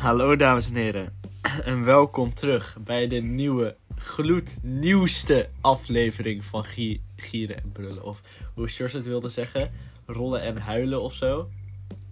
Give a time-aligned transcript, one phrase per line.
[0.00, 1.18] Hallo dames en heren
[1.64, 8.02] en welkom terug bij de nieuwe, gloednieuwste aflevering van Gie- Gieren en Brullen.
[8.02, 8.22] Of
[8.54, 9.72] hoe Sjors het wilde zeggen,
[10.06, 11.48] rollen en huilen of zo.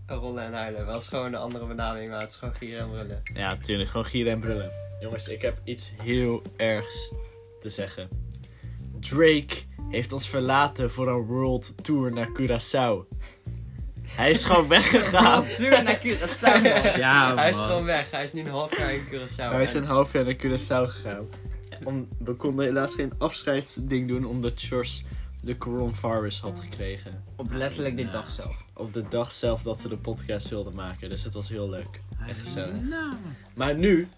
[0.07, 0.87] Rollen en huilen.
[0.87, 3.21] Wel is gewoon een andere benaming, maar het is gewoon gieren en brullen.
[3.35, 4.71] Ja, natuurlijk, gewoon Gieren en Brullen.
[5.01, 7.13] Jongens, ik heb iets heel ergs
[7.61, 8.09] te zeggen.
[9.01, 9.57] Drake
[9.91, 13.17] heeft ons verlaten voor een world tour naar Curaçao.
[14.09, 15.45] Hij is gewoon weggegaan.
[15.59, 16.99] Duur naar Curaçao, man.
[16.99, 18.11] Ja, Hij is gewoon weg.
[18.11, 19.37] Hij is nu een half jaar in Curaçao.
[19.37, 21.27] Hij is En- een half jaar naar Curaçao gegaan.
[21.85, 25.05] Om, we konden helaas geen afscheidsding doen omdat Sjors
[25.41, 27.25] de coronavirus had gekregen.
[27.37, 28.65] Op letterlijk dit dag zelf.
[28.75, 31.09] Op de dag zelf dat we de podcast wilden maken.
[31.09, 32.01] Dus het was heel leuk.
[32.29, 32.77] Is- gezellig.
[33.55, 34.09] Maar nu,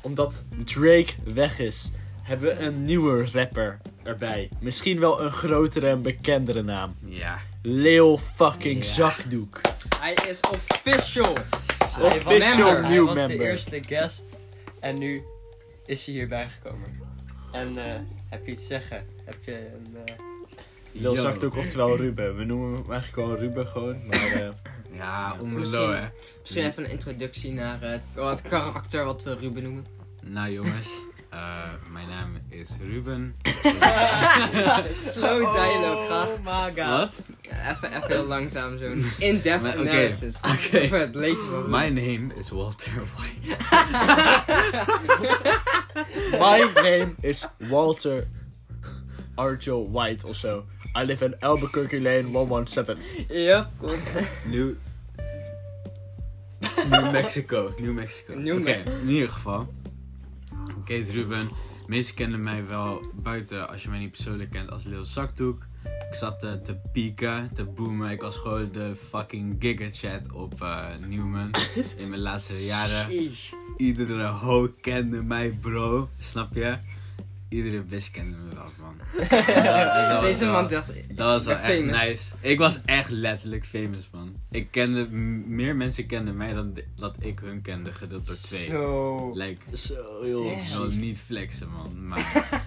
[0.00, 1.90] omdat Drake weg is,
[2.28, 4.48] hebben we een nieuwe rapper erbij.
[4.60, 6.96] Misschien wel een grotere en bekendere naam.
[7.04, 7.38] Ja.
[7.62, 8.84] Leo fucking Ja.
[8.92, 9.60] Zakdoek.
[10.00, 11.32] Hij is official.
[11.34, 13.46] Hij was, Official hij new was de member.
[13.46, 14.22] eerste guest.
[14.80, 15.22] En nu
[15.86, 17.00] is hij hierbij gekomen.
[17.52, 19.06] En eh, heb je iets te zeggen?
[19.24, 19.96] Heb je een...
[20.04, 20.14] eh,
[20.92, 21.20] Lil Yo.
[21.22, 22.36] Zakdoek, oftewel Ruben.
[22.36, 24.06] We noemen hem eigenlijk gewoon Ruben gewoon.
[24.06, 24.48] Maar eh,
[24.98, 25.36] Ja,
[25.70, 26.06] low, hè.
[26.40, 29.86] Misschien even een introductie naar het, het karakter wat we Ruben noemen.
[30.24, 30.90] Nou jongens,
[31.30, 31.62] eh,
[31.92, 33.36] mijn naam is Ruben.
[35.12, 36.32] Slow dialogue, gast.
[36.32, 36.88] Oh my god.
[36.98, 37.10] Wat?
[37.42, 40.36] Even, even heel langzaam, zo'n in-depth analysis.
[40.52, 40.80] oké.
[40.84, 41.70] Over het leven van.
[41.70, 43.56] My name is Walter White.
[46.30, 48.26] My name is Walter
[49.34, 50.64] Arjo White of zo.
[51.00, 52.98] I live in Albuquerque Lane 117.
[53.28, 53.94] Ja, cool.
[54.44, 54.74] New...
[56.90, 57.72] New Mexico.
[57.80, 58.34] New Mexico.
[58.34, 58.90] New Oké, Mexico.
[59.02, 59.68] in ieder geval.
[60.88, 61.48] Heet Ruben.
[61.86, 65.66] Meesten kennen mij wel buiten, als je mij niet persoonlijk kent, als Lil Zakdoek.
[65.84, 68.10] Ik zat eh, te pieken, te boomen.
[68.10, 71.50] Ik was gewoon de fucking gigachat op eh, Newman
[71.96, 73.32] in mijn laatste jaren.
[73.76, 76.08] Iedere ho kende mij, bro.
[76.18, 76.78] Snap je?
[77.48, 78.96] Iedere bitch kende me wel, man.
[80.08, 80.86] Dat Deze wel- man dacht...
[81.16, 82.08] dat was wel echt famous.
[82.08, 82.34] nice.
[82.40, 84.34] Ik was echt letterlijk famous, man.
[84.50, 85.08] Ik kende,
[85.46, 88.64] meer mensen kenden mij dan de- dat ik hun kende, gedeeld door twee.
[88.64, 89.30] Zo.
[89.34, 92.06] Like, Zo heel ik wil niet flexen, man.
[92.06, 92.26] Maar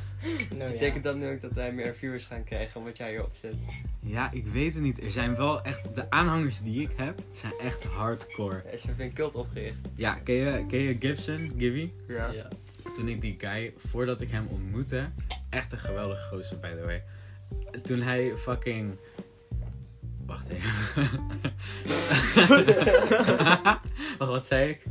[0.49, 0.71] Nou, ja.
[0.71, 3.53] Betekent dat nu ook dat wij meer viewers gaan krijgen omdat jij hierop zit?
[3.99, 5.03] ja, ik weet het niet.
[5.03, 8.63] Er zijn wel echt, de aanhangers die ik heb, zijn echt hardcore.
[8.71, 9.75] Is er een cult opgericht?
[9.95, 11.91] Ja, ken je, ken je Gibson, Gibby?
[12.07, 12.31] Ja.
[12.31, 12.47] Ja.
[13.01, 15.09] Toen ik die guy, voordat ik hem ontmoette,
[15.49, 17.03] echt een geweldige gozer, by the way.
[17.83, 18.95] Toen hij fucking.
[20.25, 21.09] Wacht even.
[24.17, 24.83] Wacht, wat zei ik?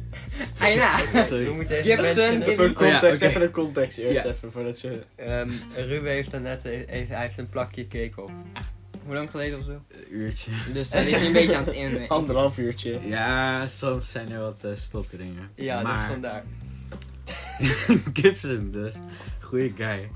[0.59, 0.97] Ah, ja.
[1.12, 1.48] We Sorry.
[1.48, 4.31] moeten even Gibson, Even een Oh ja, context, even een context eerst Ja.
[4.31, 5.03] even voordat je...
[5.15, 8.31] Ehm, Ruben heeft dan net heeft, hij heeft een plakje cake op.
[9.04, 9.71] Hoe lang geleden of zo?
[9.71, 10.50] Een uurtje.
[10.72, 12.09] Dus hij is nu een beetje aan het in.
[12.09, 12.98] Anderhalf uurtje.
[13.04, 15.50] Ja, soms zijn er wat eh, stotteringen.
[15.54, 16.44] Ja, dus maar vandaar.
[18.21, 18.95] Gibson dus,
[19.41, 20.11] goede guy.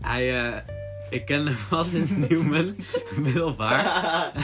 [0.00, 0.74] hij, eh,
[1.10, 2.76] ik ken hem al sinds Newman,
[3.16, 3.82] middelbaar.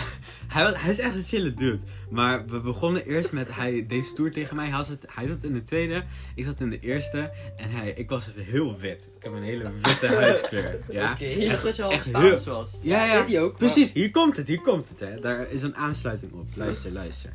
[0.50, 1.78] Hij, was, hij is echt een chille dude.
[2.09, 4.69] Maar we begonnen eerst met, hij deed stoer tegen mij.
[4.69, 6.04] Hij zat, hij zat in de tweede,
[6.34, 7.31] ik zat in de eerste.
[7.56, 9.10] En hij, ik was heel wit.
[9.16, 10.78] Ik heb een hele witte huidskleur.
[10.91, 11.49] Ja, Oké.
[11.49, 12.70] Dacht dat je al echt Spaans was.
[12.82, 13.22] ja, ja.
[13.22, 13.56] Is hij ook?
[13.56, 15.00] Precies, hier komt het, hier komt het.
[15.00, 15.20] Hè.
[15.20, 16.49] Daar is een aansluiting op.
[16.54, 17.32] Luister, luister.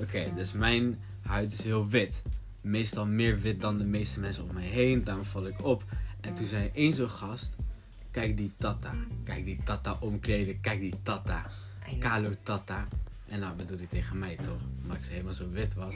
[0.00, 2.22] Oké, dus mijn huid is heel wit.
[2.62, 5.04] Meestal meer wit dan de meeste mensen om mij heen.
[5.04, 5.84] Daarom val ik op.
[6.20, 7.56] En toen zei één zo'n gast...
[8.10, 8.94] Kijk die tata.
[9.24, 10.60] Kijk die tata omkleden.
[10.60, 11.50] Kijk die tata.
[11.98, 12.88] Kalo tata.
[13.28, 14.60] En nou bedoelde hij tegen mij toch.
[14.82, 15.94] Omdat ik ze helemaal zo wit was.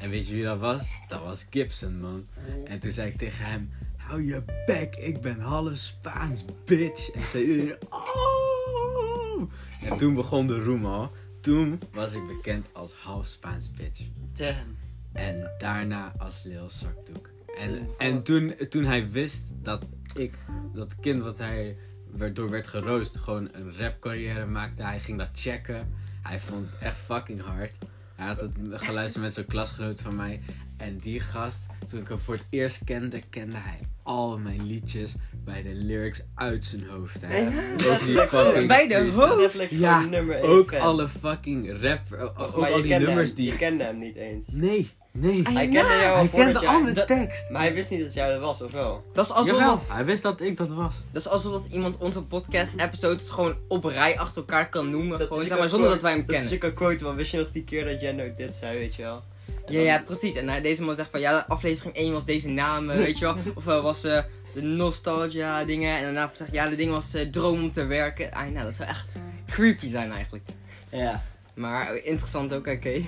[0.00, 1.00] En weet je wie dat was?
[1.08, 2.26] Dat was Gibson, man.
[2.64, 3.70] En toen zei ik tegen hem...
[3.96, 7.10] Hou je bek, ik ben half Spaans, bitch.
[7.10, 7.76] En zei iedereen...
[7.90, 9.50] Oh!
[9.82, 11.12] En toen begon de roem al.
[11.40, 14.00] Toen was ik bekend als half Spaans bitch.
[14.32, 14.76] Damn.
[15.12, 17.30] En daarna als Lil Zakdoek.
[17.58, 20.34] En, En toen, toen hij wist dat ik,
[20.74, 21.76] dat kind wat hij
[22.10, 24.82] werd, door werd geroost, gewoon een rap carrière maakte.
[24.82, 25.86] Hij ging dat checken.
[26.22, 27.72] Hij vond het echt fucking hard.
[28.16, 30.40] Hij had het geluisterd met zo'n klasgenoot van mij.
[30.76, 35.14] En die gast, toen ik hem voor het eerst kende, kende hij al mijn liedjes
[35.44, 37.20] bij de lyrics uit zijn hoofd.
[37.20, 37.46] Hè.
[37.92, 39.70] Ook die fucking Bij de hoofd?
[39.70, 42.00] Ja, gewoon nummer één Ook alle fucking rap,
[42.36, 43.50] ook, al die nummers hem, die...
[43.50, 44.48] Je kende hem niet eens.
[44.48, 45.42] Nee, nee.
[45.42, 47.50] Hij kende jou al Hij voordat kende jij- al de dat- tekst.
[47.50, 49.04] Maar hij wist niet dat jij dat was, of wel?
[49.12, 50.94] Dat is alsof, Jawel, dat, hij wist dat ik dat was.
[51.12, 55.20] dat is alsof dat iemand onze podcast-episodes gewoon op rij achter elkaar kan noemen.
[55.20, 56.44] gewoon, zeg maar, zonder dat wij hem kennen.
[56.44, 58.78] Dat is ook een quote, want wist je nog die keer dat Jendo dit zei,
[58.78, 59.22] weet je wel?
[59.46, 60.34] En Ja, dan- ja, precies.
[60.34, 63.24] En hij deze man zegt van, ja, aflevering 1 was deze naam, eh, weet je
[63.24, 63.36] wel.
[63.54, 64.22] Of eh, was eh,
[64.54, 65.96] de nostalgia dingen.
[65.96, 68.32] En daarna zegt ja, de ding was eh, droom om te werken.
[68.32, 69.06] Ah, nou, dat zou echt
[69.46, 70.44] creepy zijn eigenlijk.
[70.90, 71.22] Ja.
[71.54, 73.02] Maar eh, interessant ook, oké.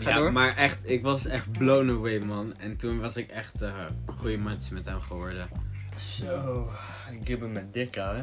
[0.00, 0.32] Ga ja, door.
[0.32, 2.54] maar echt, ik was echt blown away, man.
[2.58, 3.72] En toen was ik echt eh
[4.16, 5.48] goede match met hem geworden.
[5.96, 6.70] Zo,
[7.20, 8.20] ik hem met dik hè.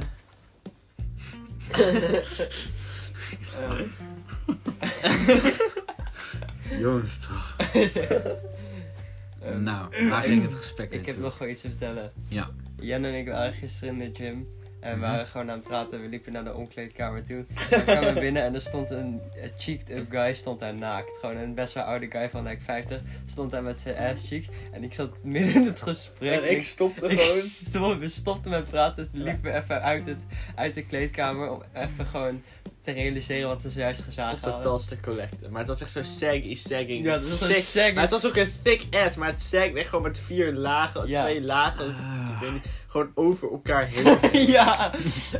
[6.79, 7.55] Jongens, toch?
[9.59, 12.11] Nou, waar ging het gesprek Ik heb nog wel iets te vertellen.
[12.29, 12.49] Ja.
[12.79, 14.47] Jen en ik waren gisteren in de gym.
[14.85, 15.09] En we Mhm.
[15.09, 16.01] waren gewoon aan het praten.
[16.01, 17.45] We liepen naar de omkleedkamer toe.
[17.69, 21.09] We kwamen binnen en er stond een, een cheeked up guy stond daar naakt.
[21.19, 23.01] Gewoon een best wel oude guy van like 50.
[23.25, 24.47] Stond daar met zijn ass cheeks.
[24.71, 26.41] En ik zat midden in het gesprek.
[26.43, 27.19] En ik stopte ik
[27.71, 27.99] gewoon.
[27.99, 29.11] we stopten met praten.
[29.11, 30.19] Toen liepen we even uit, het,
[30.55, 31.51] uit de kleedkamer.
[31.51, 32.41] Om even gewoon
[32.85, 34.61] te realiseren wat we zojuist gezaagd hadden.
[34.61, 35.51] tas te collecten.
[35.51, 37.05] Maar het was echt zo saggy, sagging.
[37.05, 39.79] Ja, dat was een saggy- Maar het was ook een thick ass, maar het sagde
[39.79, 41.21] echt gewoon met vier lagen, Ja.
[41.23, 41.85] twee lagen.
[41.99, 42.29] Ah.
[42.33, 44.47] Ik weet niet, gewoon over elkaar heen.
[44.55, 44.91] ja.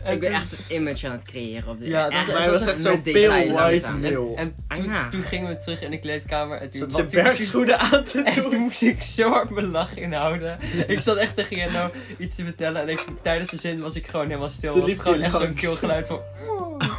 [0.03, 1.87] En Ik ben echt een image aan het creëren op dit.
[1.87, 3.85] Ja, dat was echt zo met pale white.
[3.85, 4.55] En, en
[4.89, 6.57] Ah, toen, gingen we terug in de kleedkamer.
[6.57, 8.49] En toen, Zat bergschoenen aan te En doen.
[8.49, 10.57] toen moest ik zo hard mijn lach inhouden.
[10.87, 12.81] Ik zat echt tegen Jenno iets te vertellen.
[12.81, 14.79] En ik, tijdens de zin was ik gewoon helemaal stil.
[14.79, 15.61] Was het gewoon echt zo'n langs.
[15.61, 16.19] keelgeluid van...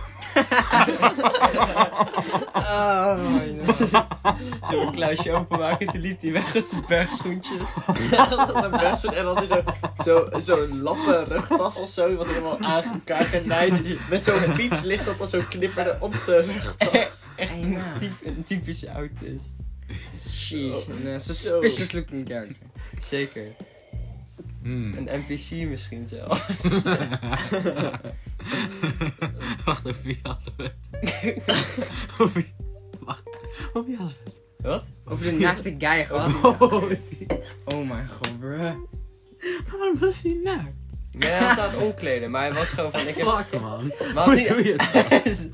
[2.54, 3.18] Oh,
[4.70, 5.86] Zo'n kluisje openmaken.
[5.86, 7.68] Toen liep hij weg met zijn bergschoentjes.
[8.54, 9.62] Een bergschoen en dan is zo-
[10.04, 14.08] zo- zo'n lappen rugtas of zo, wat helemaal aan elkaar genaaid.
[14.10, 16.90] Met zo'n fietslicht dat dan zo knipperde op zijn rugtas.
[17.36, 19.54] Echt een, typ, een typische autist.
[20.18, 22.66] Sheesh, een uh, suspicious looking character.
[23.00, 23.44] Zeker.
[24.62, 24.94] Hmm.
[24.94, 26.82] Een NPC misschien zelfs.
[29.64, 31.42] Wacht even, wie hadden we het?
[33.00, 33.22] Wacht,
[33.72, 34.32] op wie hadden we
[34.68, 34.84] Wat?
[35.04, 36.42] Over de naakte guy, gast.
[36.42, 36.60] het?
[36.60, 36.90] Oh,
[37.64, 38.58] Oh mijn god, bruh.
[38.60, 40.74] Maar waarom was die naakt?
[41.18, 42.30] Nee, hij het omkleden.
[42.30, 43.00] Maar hij was gewoon van...
[43.08, 43.92] Ik heb, Fuck, man.
[44.14, 45.48] maar Hoe doe je het?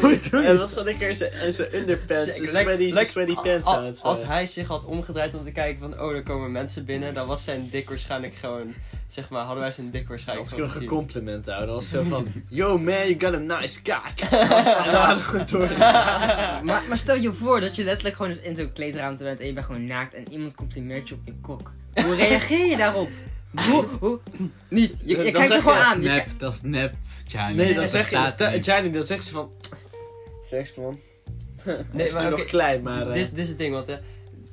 [0.00, 0.58] Hoe doe En je dat het?
[0.58, 1.32] was gewoon een keer zijn-
[1.74, 5.44] underpants, zijn sweaty, like- sweaty pants aan het Als eh, hij zich had omgedraaid om
[5.44, 8.74] te kijken van, oh, er komen mensen binnen, dan was zijn dik waarschijnlijk gewoon,
[9.06, 10.88] zeg maar, hadden wij zijn dik waarschijnlijk ik gewoon gezien.
[10.88, 11.66] een compliment houden.
[11.66, 14.30] Dat was zo van, yo man, you got a nice cock.
[14.86, 15.78] En dan gewoon door.
[15.78, 19.46] Maar, maar stel je voor dat je letterlijk gewoon eens in zo'n kleedruimte bent en
[19.46, 21.72] je bent gewoon naakt en iemand complimenteert je op je kok.
[22.04, 23.08] Hoe reageer je daarop?
[23.70, 24.20] Hoe, hoe?
[24.68, 25.00] Niet.
[25.04, 26.02] Je, je kijkt er gewoon je, aan.
[26.02, 26.94] Je Nep, dat is nep,
[27.26, 27.54] Gianni.
[27.56, 28.64] Nee, dan Dat zeg je, niet.
[28.64, 29.50] Gianni, dan zegt ze van,
[30.48, 30.98] seks man.
[31.92, 33.08] Nee, maar oké, nog klein, maar...
[33.08, 33.94] eh, Dit, dit is het ding, want eh,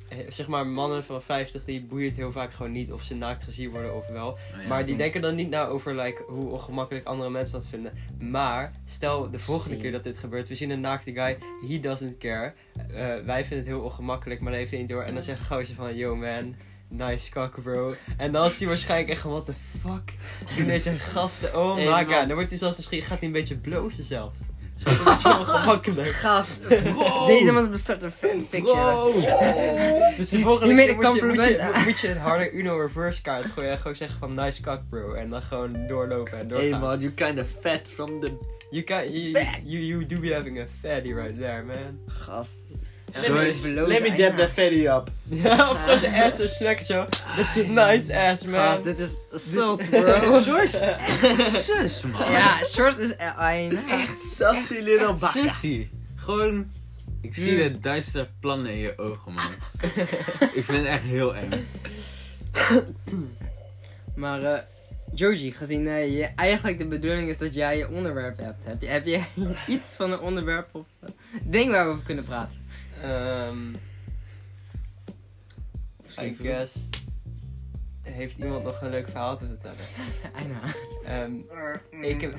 [0.08, 3.42] eh, zeg maar, mannen van 50, die boeit heel vaak gewoon niet of ze naakt
[3.42, 4.28] gezien worden of wel.
[4.28, 4.68] Oh, ja.
[4.68, 7.92] Maar die denken dan niet na over like, hoe ongemakkelijk andere mensen dat vinden.
[8.20, 9.82] Maar stel de volgende Zie.
[9.82, 11.36] keer dat dit gebeurt, we zien een naakte guy,
[11.68, 12.52] he doesn't care.
[12.76, 15.02] Eh, wij vinden het heel ongemakkelijk, maar dat heeft hij niet door.
[15.02, 16.54] En dan zeggen gozer van, yo man,
[16.88, 17.94] nice cock bro.
[18.16, 20.12] En dan is hij waarschijnlijk echt van, what the fuck
[20.56, 21.58] doen deze gasten?
[21.58, 22.26] Oh my god.
[22.26, 24.38] Dan wordt hij zelfs misschien, gaat hij een beetje blozen zelfs.
[24.82, 26.08] Dat is gewoon een beetje ongemakkelijk.
[26.08, 26.68] Gast.
[27.26, 29.12] Deze man bestart een fanfiction.
[30.16, 33.22] Dus de volgende keer a moet je, moet, je, moet je een harde Uno reverse
[33.22, 35.12] kaart gooien en gewoon zeggen van nice cock bro.
[35.12, 36.70] En dan gewoon doorlopen en doorgaan.
[36.70, 38.38] Hey man, you kind of fat from the...
[38.70, 41.98] You, can, you, you, you do be having a fatty right there, man.
[42.06, 42.66] Gast.
[43.14, 45.10] Let me, let me dab that fatty up.
[45.28, 47.06] Ja, of gewoon zijn ass zo snacken zo.
[47.36, 48.60] That's a nice ass, man.
[48.60, 50.40] Gast, dit is assault, bro.
[50.42, 50.96] George,
[51.36, 52.30] zus, man.
[52.30, 53.10] Ja, shorts is...
[53.10, 53.90] I know.
[53.90, 55.32] Echt Sassy little Echt baka.
[55.32, 55.88] sissy.
[56.16, 56.70] Gewoon,
[57.20, 59.50] ik zie de duistere plannen in je ogen, man.
[60.58, 61.50] ik vind het echt heel eng.
[64.14, 64.58] Maar eh
[65.14, 68.64] Joji, gezien eh, je, eigenlijk de bedoeling is dat jij je onderwerp hebt.
[68.64, 69.22] Heb je, heb je
[69.66, 71.08] iets van een onderwerp of eh,
[71.42, 72.63] ding waar we over kunnen praten?
[73.02, 73.74] Ehm,
[76.06, 76.88] Of I guess...
[78.02, 79.76] Heeft iemand nog een leuk verhaal te vertellen?
[81.04, 81.32] Ehm,
[82.04, 82.36] ik heb,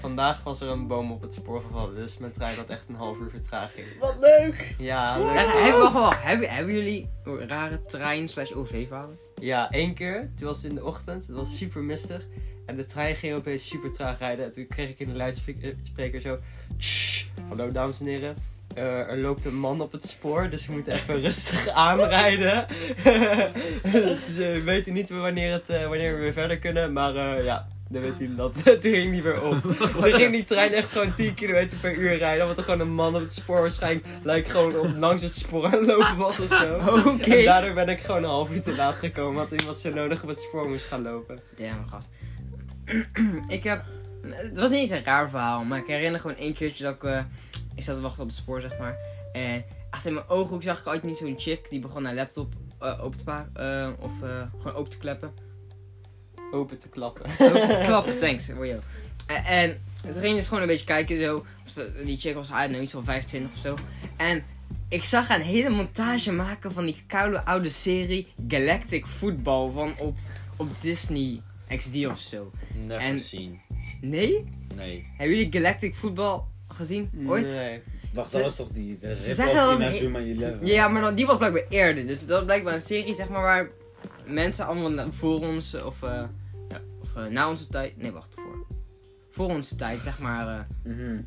[0.00, 2.94] vandaag was er een boom op het spoor gevallen, dus mijn trein had echt een
[2.94, 3.86] half uur vertraging.
[4.00, 4.74] Wat leuk!
[4.78, 5.62] Ja, Eh, leuk.
[5.64, 9.18] hebben, wacht, wacht, hebben, hebben jullie rare trein slash OV verhalen?
[9.34, 10.30] Ja, één keer.
[10.36, 11.26] Toen was het in de ochtend.
[11.26, 12.26] Het was super mistig.
[12.66, 14.44] En de trein ging opeens super traag rijden.
[14.44, 16.38] En toen kreeg ik in de luidspreker zo...
[16.78, 18.36] "Shh, hallo dames en heren.
[18.74, 22.66] Eh, er loopt een man op het spoor, dus we moeten even rustig aanrijden.
[23.92, 27.66] dus, eh, we weten niet wanneer, het, eh, wanneer we weer verder kunnen, maar ja,
[27.88, 28.54] dan weet hij dat.
[28.80, 29.60] Toen ging niet weer op.
[29.62, 32.94] Toen ging die trein echt gewoon 10 km per uur rijden, omdat er gewoon een
[32.94, 36.48] man op het spoor waarschijnlijk lijkt gewoon op, langs het spoor aan lopen was of
[36.48, 36.74] zo.
[37.08, 37.34] Oké.
[37.34, 40.22] En daardoor ben ik gewoon een half uur te laat gekomen, want iemand zo nodig
[40.22, 41.40] op het spoor moest gaan lopen.
[41.56, 42.08] Damn, gast.
[43.56, 43.82] ik heb...
[44.22, 47.24] Het was niet eens een raar verhaal, maar ik herinner gewoon één keertje dat ik...
[47.80, 48.96] ik zat te wachten op het spoor, zeg maar.
[49.32, 52.54] En achter in mijn ooghoek zag ik ooit niet zo'n chick die begon haar laptop
[52.78, 53.50] eh, open te maken.
[53.54, 55.32] eh, of eh, gewoon open te kleppen.
[56.52, 57.30] Open te klappen.
[57.38, 58.80] Open te klappen, thanks voor jou.
[59.26, 61.44] En, en toen ging je dus gewoon een beetje kijken zo.
[62.04, 63.76] Die chick was uit, nou iets van 25 of zo.
[64.16, 64.44] En
[64.88, 70.16] Ik zag een hele montage maken van die koude oude serie Galactic Football van op,
[70.56, 71.40] op Disney
[71.76, 72.50] XD of zo.
[72.74, 73.22] Never En-.
[74.00, 74.44] Nee?
[74.74, 75.06] Nee.
[75.16, 76.40] Hebben jullie Galactic Football
[76.74, 77.10] gezien?
[77.26, 77.46] Ooit?
[77.54, 77.82] Nee.
[78.14, 78.98] Wacht, dat was toch die...
[79.18, 80.66] Ze zeggen Eleven?
[80.66, 82.06] Ja, maar dan, die was blijkbaar eerder.
[82.06, 83.70] Dus dat was blijkbaar een serie, zeg maar, waar
[84.26, 86.22] mensen allemaal voor ons, of, eh,
[86.68, 88.66] ja, of eh, na onze tijd, nee, wacht, voor.
[89.30, 91.20] Voor onze tijd, zeg maar, eh, Mhm.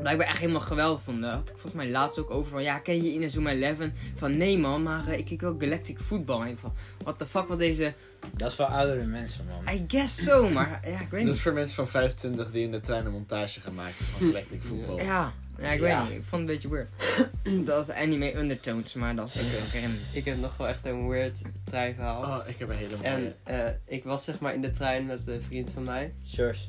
[0.00, 1.22] blijkbaar echt helemaal geweldig vonden.
[1.22, 3.76] Daar had ik volgens mij laatst ook over van, ja, ken je Inazuma 11?
[4.16, 6.40] Van, nee man, maar ik kijk wel Galactic Football.
[6.40, 7.94] En ik van, what the fuck, wat deze,
[8.36, 9.74] Dat is voor oudere mensen, man.
[9.74, 11.40] I guess so, maar ja, ik weet Dat is niet.
[11.40, 14.96] voor mensen van 25 die in de trein een montage gaan maken van Galactic Football.
[15.04, 16.00] Ja, ja, ik Ja.
[16.00, 16.88] weet niet, ik vond het een beetje weird.
[17.66, 20.06] dat was anime undertones, maar dat is herinneren.
[20.12, 22.22] Ik heb nog wel echt een weird treinverhaal.
[22.22, 23.08] Oh, ik heb een hele mooie.
[23.08, 26.14] En eh, ik was zeg maar in de trein met een vriend van mij.
[26.24, 26.60] George.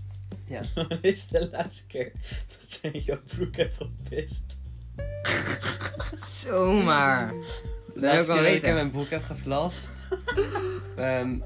[0.46, 0.62] Ja.
[1.01, 2.12] Dit is de laatste keer
[2.62, 4.43] dat je in jouw broek hebt gepist.
[6.41, 7.34] Zomaar.
[8.01, 8.74] De Dat heb ik laatste keer dat ik in weten.
[8.74, 9.89] mijn broek heb geflast.
[10.96, 11.38] Ehm,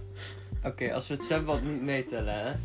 [0.66, 2.52] Oké, als we het zwembad niet meetellen, hè.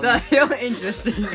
[0.00, 1.16] dat is heel interesting.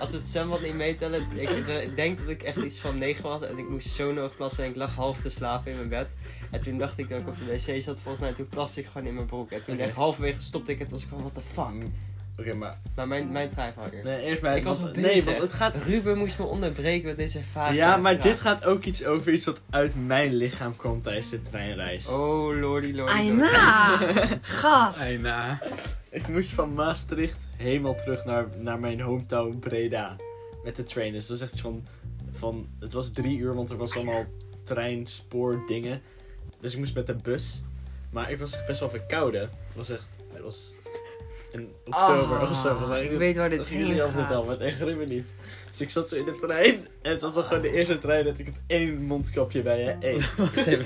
[0.00, 3.22] Als we het zwembad niet meetellen, ik, ik denk dat ik echt iets van 9
[3.22, 5.88] was en ik moest zo nodig plassen en ik lag half te slapen in mijn
[5.88, 6.14] bed.
[6.50, 8.80] En toen dacht ik dat ik op de wc zat volgens mij en toen plaste
[8.80, 9.50] ik gewoon in mijn broek.
[9.50, 11.86] En toen echt halverwege stopte ik het was ik van, what the fuck.
[12.38, 12.78] Oké, maar...
[12.94, 14.04] Maar mijn, mijn treinverhaal eerst.
[14.04, 14.56] Nee, eerst maar...
[14.56, 15.74] Ik was want- nog Nee, want het gaat...
[15.86, 17.74] Ruben moest me onderbreken met deze vraag.
[17.74, 21.42] Ja, maar dit gaat ook iets over iets wat uit mijn lichaam komt tijdens de
[21.42, 22.08] treinreis.
[22.08, 23.12] Oh, lordy, lordy.
[23.12, 23.96] Aina!
[24.40, 25.00] Gast!
[25.00, 25.62] Eina.
[26.10, 30.16] Ik moest van Maastricht helemaal terug naar, naar mijn hometown Breda.
[30.64, 31.12] Met de train.
[31.12, 31.86] Dus dat is echt iets van,
[32.32, 32.68] van...
[32.80, 34.24] Het was drie uur, want er was allemaal
[34.64, 36.00] trein, spoor, dingen.
[36.60, 37.62] Dus ik moest met de bus.
[38.10, 39.40] Maar ik was echt best wel verkouden.
[39.40, 40.08] Het was echt...
[40.32, 40.72] Het was
[41.52, 42.78] in oktober of zo.
[42.78, 45.04] Was Ah, ik weet waar dit dat heen jullie altijd al, maar het echt me
[45.08, 45.26] niet.
[45.70, 46.86] Dus ik zat zo in de trein.
[47.02, 50.08] En het was al gewoon de eerste trein dat ik het één mondkapje bij hè.
[50.08, 50.22] Eén.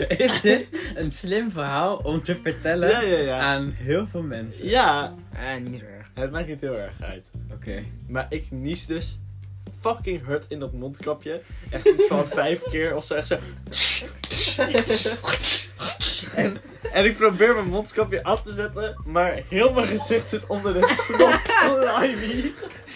[0.26, 3.38] Is dit een slim verhaal om te vertellen Ja, ja, ja.
[3.38, 4.68] aan heel veel mensen?
[4.68, 6.10] Ja, Eh, niet zo erg.
[6.14, 7.30] het maakt niet heel erg uit.
[7.52, 7.84] Oké.
[8.08, 9.18] Maar ik nies dus
[9.80, 11.40] fucking hard in dat mondkapje.
[11.70, 13.14] Echt van vijf keer of zo.
[13.14, 13.38] Echt zo.
[16.92, 18.96] En, ik probeer mijn mondkapje af te zetten.
[19.04, 22.52] Maar heel mijn gezicht zit onder de snot slimy.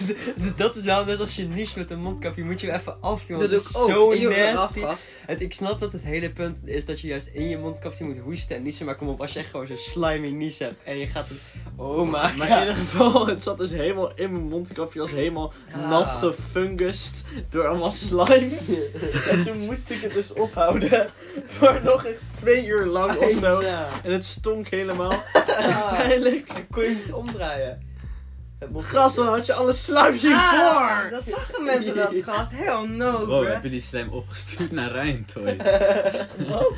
[0.56, 3.38] Dat is wel net als je niest met een mondkapje, moet je hem even afdoen.
[3.38, 3.90] Dat want het ik is ook.
[3.90, 4.82] zo nasty.
[5.26, 8.18] Het, ik snap dat het hele punt is dat je juist in je mondkapje moet
[8.18, 8.86] hoesten en niezen.
[8.86, 11.38] Maar kom op, als je echt gewoon zo'n slimy nies hebt en je gaat het...
[11.76, 15.00] Oh my Maar in ieder geval, het zat dus helemaal in mijn mondkapje.
[15.00, 15.88] als helemaal Ah.
[15.90, 17.14] nat gefungust
[17.50, 18.58] door allemaal slime.
[19.30, 21.06] En toen moest ik het dus ophouden.
[21.44, 23.60] Voor nog echt twee uur lang of zo.
[23.60, 25.22] En het stonk helemaal.
[25.58, 26.52] Uiteindelijk.
[26.70, 27.88] Kon je niet omdraaien.
[28.76, 29.72] Gast, dan had je alle
[30.12, 30.38] hiervoor.
[30.38, 32.50] Ah, dat zagen mensen dat, gast.
[32.54, 33.44] Hell no, Wow, bro.
[33.44, 35.60] heb je die slijm opgestuurd naar Ryan Toys?
[36.48, 36.72] Wat?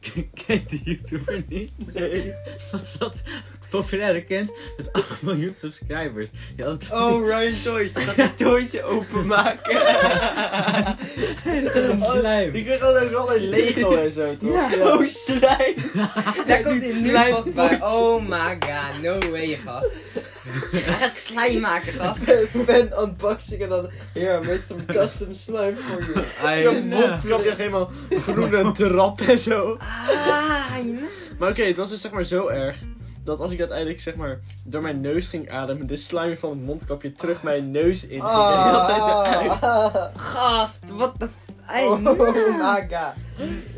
[0.46, 1.72] Kent die YouTuber niet?
[1.94, 2.32] Nee.
[2.72, 3.22] Was dat
[3.70, 6.28] populaire kind met 8 miljoen subscribers?
[6.56, 7.92] Die had het Oh, Ryan Toys.
[7.92, 9.76] Dat gaat een toytje openmaken.
[11.90, 12.52] een slijm.
[12.52, 14.74] Die kreeg altijd ook altijd Lego en zo, toch?
[14.74, 14.86] Ja.
[14.96, 15.74] Oh, slijm.
[16.46, 16.92] Daar komt hij
[17.26, 17.78] nu pas bij.
[17.82, 19.92] Oh my god, no way, gast.
[20.70, 22.20] Hij gaat slime maken, gast.
[22.66, 23.90] Fan unboxing en dan...
[24.12, 26.62] Here, I made some custom slime for you.
[26.62, 27.90] Zo'n mondkapje helemaal
[28.28, 29.76] groene drap en zo.
[29.78, 30.74] Ah,
[31.38, 32.76] Maar oké, het was dus zeg maar zo erg.
[33.28, 36.60] Dat als ik uiteindelijk zeg maar door mijn neus ging ademen, de slime van het
[36.60, 38.32] mondkapje terug mijn neus in ging.
[38.32, 40.10] En de hele tijd eruit.
[40.16, 41.30] gast, what the f...
[41.62, 43.14] Hey, Oh my god.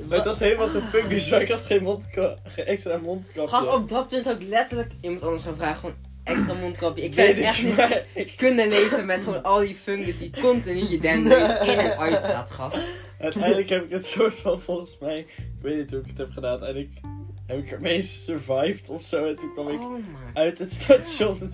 [0.08, 3.48] Het was helemaal gefungust, maar ik had geen, mondka geen extra mondkapje.
[3.48, 5.76] Gast, op dat punt zou ik letterlijk iemand anders gaan vragen.
[5.76, 7.02] Gewoon extra mondkapje.
[7.02, 8.02] Ik Weet zou echt niet maar
[8.36, 12.50] kunnen leven met gewoon al die fungus die continu je neus in en uit gaat,
[12.50, 12.78] gast.
[13.18, 16.30] Uiteindelijk heb ik het soort van volgens mij, ik weet niet hoe ik het heb
[16.32, 17.19] gedaan, uiteindelijk
[17.50, 19.24] heb ik ermee survived of zo.
[19.24, 19.98] En toen kwam ik Oh
[20.34, 21.52] uit het station.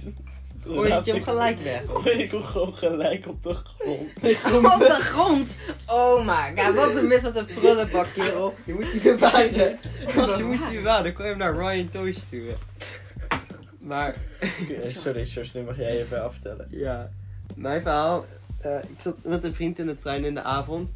[0.66, 1.82] Gooi je hem gelijk weg.
[1.88, 4.00] Gooi ik hem gewoon gelijk op de grond.
[4.74, 5.56] Op de grond!
[5.86, 8.54] Oh my god, wat een mis met een prullenbak, kerel.
[8.64, 9.78] Je moet die bewaren.
[10.18, 12.56] Als je moest die bewaren, dan kon je hem naar Ryan Toys sturen.
[13.80, 14.16] Maar,
[14.88, 16.68] Sorry, George, nu mag jij even vertellen.
[16.70, 17.10] ja.
[17.54, 18.24] Mijn verhaal.
[18.60, 20.94] eh, ik zat met een vriend in de trein in de avond.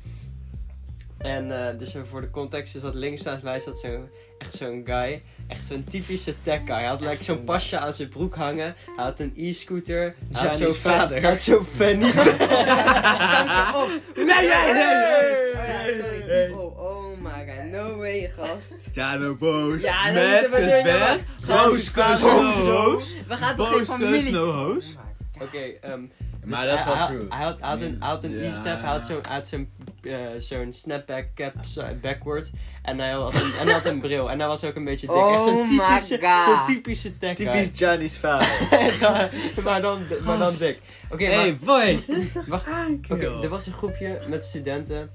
[1.22, 4.08] En eh, dus voor de context is dat links naast mij zat zo'n
[4.38, 5.22] echt zo'n guy.
[5.48, 6.74] Echt zo'n typische tech guy.
[6.74, 8.74] Hij had like, zo'n pasje aan zijn broek hangen.
[8.96, 10.14] Hij had een e-scooter.
[10.32, 11.20] Hij had zo'n vader.
[11.20, 12.08] Hij had zo'n fanny.
[13.80, 13.88] Op!
[14.14, 16.54] Nee, nee, nee, nee.
[16.54, 16.64] Oh ja.
[16.76, 18.88] Oh my god, no way, gast.
[18.92, 19.80] Jano boos.
[19.82, 21.24] Ja, dan Met moeten we doen, kus bed.
[21.46, 23.14] Boos kus no hoos.
[23.28, 24.32] We gaan toch geen Boos kus familie...
[24.32, 24.70] no.
[24.70, 24.76] Oh.
[25.42, 26.02] Oké, ehm,
[26.44, 27.26] Maar Dus dat is wel true.
[27.28, 28.44] Hij had, hij had een, hij had een Ja.
[28.44, 29.70] e-step, hij had zo'n hij had zo'n
[30.02, 32.50] eh, zo'n snapback cap zo- backwards.
[32.82, 34.30] En hij, had een, en hij had een bril.
[34.30, 35.16] En hij was ook een beetje dik.
[35.16, 36.44] Echt zo'n Oh my typische, God.
[36.56, 37.46] zo'n typische tech guy.
[37.46, 38.48] Typisch Johnny's vader.
[39.64, 40.80] maar, dan, maar dan dik.
[41.10, 41.56] Oké, Hey maar...
[41.64, 42.06] boys,
[42.46, 42.66] Wacht,
[43.10, 45.10] Oké, er was een groepje met studenten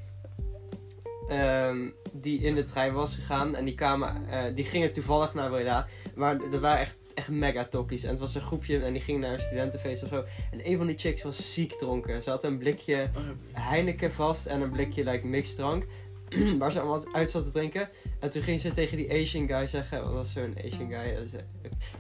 [1.29, 1.77] ehm,
[2.11, 5.87] die in de trein was gegaan en die, kwamen, eh, die gingen toevallig naar Breda.
[6.15, 8.03] Maar er waren echt, echt mega tokkies.
[8.03, 10.23] En het was een groepje en die gingen naar een studentenfeest of zo.
[10.51, 12.23] En een van die chicks was ziek dronken.
[12.23, 13.09] Ze had een blikje
[13.51, 15.85] Heineken vast en een blikje like, mixdrank.
[16.59, 17.89] waar ze allemaal uit zat te drinken.
[18.19, 20.97] En toen ging ze tegen die Asian guy zeggen, wat was zo'n Asian guy?
[20.97, 21.43] Eh, ze-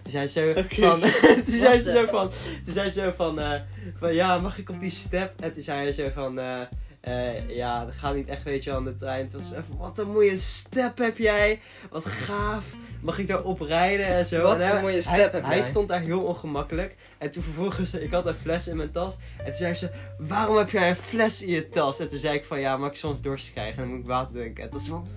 [0.01, 0.99] Toen zei ze zo van,
[1.45, 2.29] toen zei ze zo van,
[2.65, 3.61] toen zei ze zo van, eh,
[3.99, 5.41] van ja, mag ik op die step?
[5.41, 6.61] En toen zei hij zo van, eh,
[7.01, 9.23] eh, ja, dat gaat niet echt, weet je, wel, aan de trein.
[9.23, 12.65] Het was even, wat een mooie step heb jij, wat gaaf.
[13.05, 14.41] Mag ik daarop rijden en zo.
[14.41, 16.95] Wat een mooie step hij, Hij stond daar heel ongemakkelijk.
[17.17, 19.15] En toen vervolgens, ik had een fles in mijn tas.
[19.37, 21.99] En toen zei ze, waarom heb jij een fles in je tas?
[21.99, 23.75] En toen zei ik van, ja, mag ik soms dorst krijgen?
[23.75, 24.63] En dan moet ik water drinken.
[24.63, 25.07] En toen was ze van,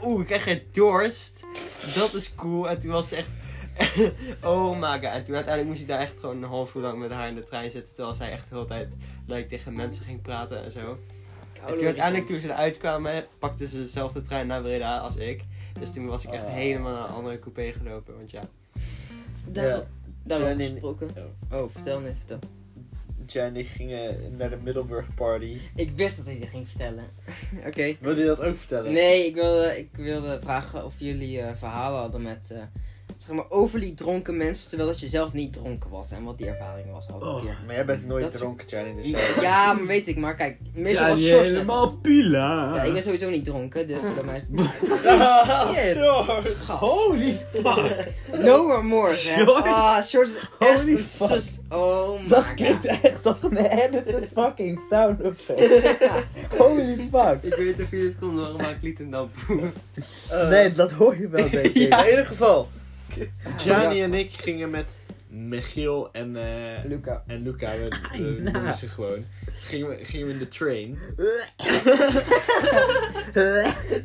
[0.00, 1.44] wow, ik krijg geen dorst.
[1.94, 2.68] Dat is cool.
[2.68, 3.28] En toen was ze echt,
[4.52, 5.12] oh my god.
[5.12, 7.34] En toen uiteindelijk moest ik daar echt gewoon een half uur lang met haar in
[7.34, 7.94] de trein zitten.
[7.94, 8.88] Terwijl zij echt de hele tijd
[9.26, 10.98] like, tegen mensen ging praten en zo.
[11.66, 15.44] En toen uiteindelijk, toen ze eruit kwamen, pakten ze dezelfde trein naar Breda als ik.
[15.80, 16.52] Dus toen was ik echt Ah.
[16.52, 18.16] helemaal naar een andere coupé gelopen.
[18.16, 18.40] Want ja,
[19.46, 19.82] Daar,
[20.24, 21.08] daarover in- gesproken.
[21.50, 21.58] Oh.
[21.60, 22.38] Oh, vertel nee, vertel.
[23.26, 25.56] Johnny gingen naar de Middelburg party.
[25.74, 27.04] Ik wist dat ik dit ging vertellen.
[27.66, 27.94] Oké.
[28.00, 28.92] Wil je dat ook vertellen?
[28.92, 32.62] Nee, ik wilde, ik wilde vragen of jullie eh, verhalen hadden met eh,
[33.16, 36.46] zeg maar overly dronken mensen, terwijl dat je zelf niet dronken was en wat die
[36.46, 37.56] ervaring was al een Oh, keer.
[37.66, 38.66] maar jij bent nooit Dat dronken.
[38.96, 42.74] Dus jij- Ja, maar weet ik, maar kijk, meestal Ja, was Sjors helemaal pila.
[42.74, 44.70] Ja, ik ben sowieso niet dronken, dus bij mij is het...
[45.06, 46.80] Ah.
[46.80, 48.06] Holy fuck.
[48.42, 49.44] No remorse, hè.
[49.44, 51.28] Ah, Sjors is echt Holy een fuck.
[51.28, 51.58] sus...
[51.68, 52.54] Oh my Dat god.
[52.54, 55.60] klinkt echt als een edited fucking sound effect.
[56.58, 57.38] Holy fuck.
[57.42, 59.30] ik weet het konden horen, maar ik liet hem dan.
[60.30, 61.74] Eh, Nee, dat hoor je wel, denk ik.
[61.74, 62.68] In ieder geval.
[63.64, 64.04] Johnny Ja.
[64.04, 67.22] en ik gingen met Michiel en, eh, Luca.
[67.26, 69.24] en Luca, we, we Ai, noemen ze gewoon.
[69.44, 70.98] Gingen we, gingen we in de train.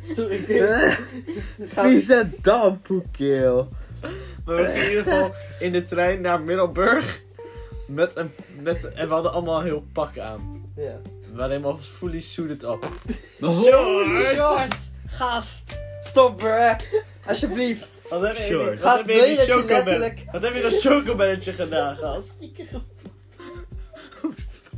[0.02, 0.66] Sorry.
[1.82, 3.68] Wie zet dan, Poekeel?
[4.44, 7.20] Maar we gingen in ieder geval in de trein naar Middelburg.
[7.86, 8.30] Met een,
[8.62, 10.72] met, en we hadden allemaal heel pak aan.
[10.76, 11.00] Ja.
[11.30, 12.88] We waren helemaal fully suited up.
[13.40, 16.72] Holy Sjors, gast, stop hè.
[17.26, 17.88] Alsjeblieft.
[18.10, 18.70] Wat heb je, Sure.
[18.70, 20.80] wat Gast, heb je in wil je dat je chocomel- letterlijk- Wat heb je dat
[20.80, 22.36] chocomelletje gedaan, gast?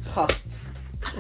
[0.02, 0.46] Gast.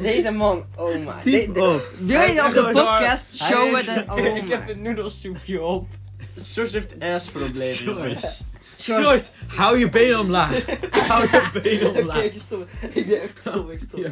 [0.02, 1.22] Deze man, oh my.
[1.22, 1.82] De- de- op.
[1.98, 4.04] Wil je op de podcast showen is- dat...
[4.18, 4.72] Oh ik heb my.
[4.72, 5.86] een noedelsoepje op.
[6.36, 8.40] George heeft ass-problemen, jongens.
[8.82, 10.50] George, hou je benen omlaag.
[11.08, 12.22] hou je benen Oké, omlaag.
[12.24, 12.66] ik stop.
[12.92, 14.00] Ik denk, ik stop, ik stop.
[14.00, 14.10] Ja.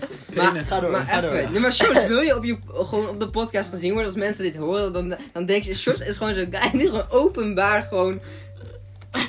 [0.52, 0.64] Maar-.
[0.64, 1.30] Ga door, Maar ga door.
[1.32, 4.18] even, nee, maar Sjors, wil je op, je gewoon op de podcast gezien worden als
[4.20, 7.82] mensen dit horen, dan, dan denk je, Sjors is gewoon zo'n guy die gewoon openbaar
[7.88, 8.20] gewoon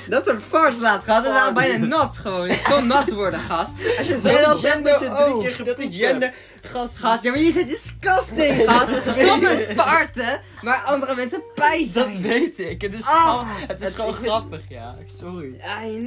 [0.08, 1.24] dat soort farts laat, gast.
[1.24, 2.50] Het waren bijna nat gewoon.
[2.64, 3.72] Kon nat worden, gast.
[3.98, 6.34] Als je zo dat gender, dat je drie oh, keer Dat gepoept is gender.
[6.62, 8.90] Gast, Gast, ja, maar je zit disgusting, gast.
[9.22, 12.82] Stop met farten, maar andere mensen pijn Dat weet ik.
[12.82, 14.96] Het is, Ah, gewoon, het is het- gewoon grappig, ja.
[15.18, 15.56] Sorry.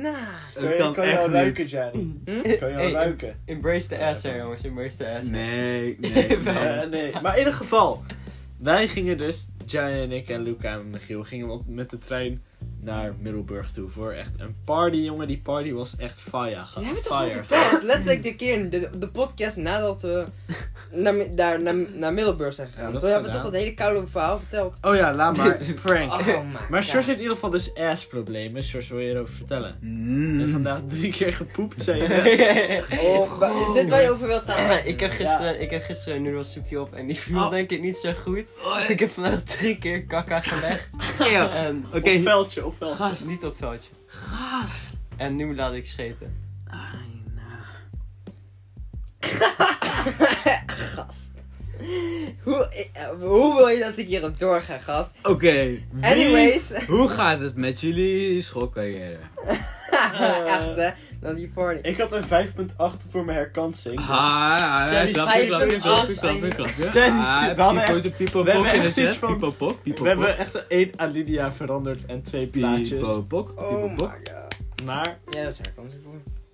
[0.02, 0.16] Nou.
[0.54, 1.36] Kan Dat je, kan je al niet.
[1.36, 1.68] ruiken?
[2.26, 2.42] Hm?
[2.42, 3.40] Kan je al Hey, ruiken?
[3.46, 4.62] Embrace the ass, hè, jongens.
[4.64, 5.28] Embrace the ass.
[5.28, 6.88] Nee, nee, nee.
[6.90, 8.04] Nee, maar in ieder geval.
[8.58, 12.44] Wij gingen dus, Johnny en ik en Luca en Michiel, gingen op, met de trein
[12.84, 13.90] naar Middelburg toe.
[13.90, 15.28] Voor echt een party, jongen.
[15.28, 16.66] Die party was echt fire.
[16.76, 17.84] We hebben het toch verteld?
[17.84, 20.26] Letterlijk de keer, de, de podcast nadat we
[20.92, 22.92] naar, daar, naar, naar Middelburg zijn gegaan.
[22.92, 24.78] dat Toen hebben we toch dat hele koude verhaal verteld.
[24.82, 25.58] Oh ja, laat maar.
[25.80, 26.12] Frank.
[26.12, 26.28] Oh
[26.70, 26.84] Maar.
[26.84, 28.64] George heeft in ieder geval dus ass-problemen.
[28.64, 29.78] George, wil je erover vertellen?
[29.82, 30.40] Mm.
[30.42, 32.22] En vandaag drie keer gepoept, zei je net.
[33.04, 34.80] Oh, is dit waar je over wilt gaan?
[34.86, 37.50] ik, heb gisteren, ik heb gisteren een noedelsoepje op en die viel Oh.
[37.50, 38.46] denk ik niet zo goed.
[38.64, 40.90] Oh, Ik heb vandaag drie keer kakka gelegd.
[41.20, 42.10] En Oké.
[42.10, 42.96] Op veldje, op veldje.
[43.04, 43.26] Gast.
[43.26, 43.90] niet op veldje.
[44.06, 44.94] Gast.
[45.18, 46.36] En nu laat ik scheten.
[46.68, 47.66] Ai, nou.
[50.94, 51.32] Gast.
[52.44, 52.70] Hoe,
[53.20, 55.12] hoe wil je dat ik hierop doorga, gast?
[55.24, 56.72] Oké, wie- Anyways.
[56.88, 59.18] Hoe gaat het met jullie schoolcarrière?
[60.48, 60.90] Echt hè,
[61.20, 63.96] dan die voor Ik had een 5.8 voor mijn herkansing.
[63.96, 64.86] dus- Ah,
[66.56, 66.84] klapje.
[66.84, 69.52] Stanley Ah, Stevens- we hadden people- echt- people we pok hebben echt iets van- people
[69.52, 72.90] pok, people We hebben echt één Alinea veranderd en twee plaatjes.
[72.90, 74.12] People Oh people god.
[74.86, 76.14] Maar, Ja, dat is herkomst voor.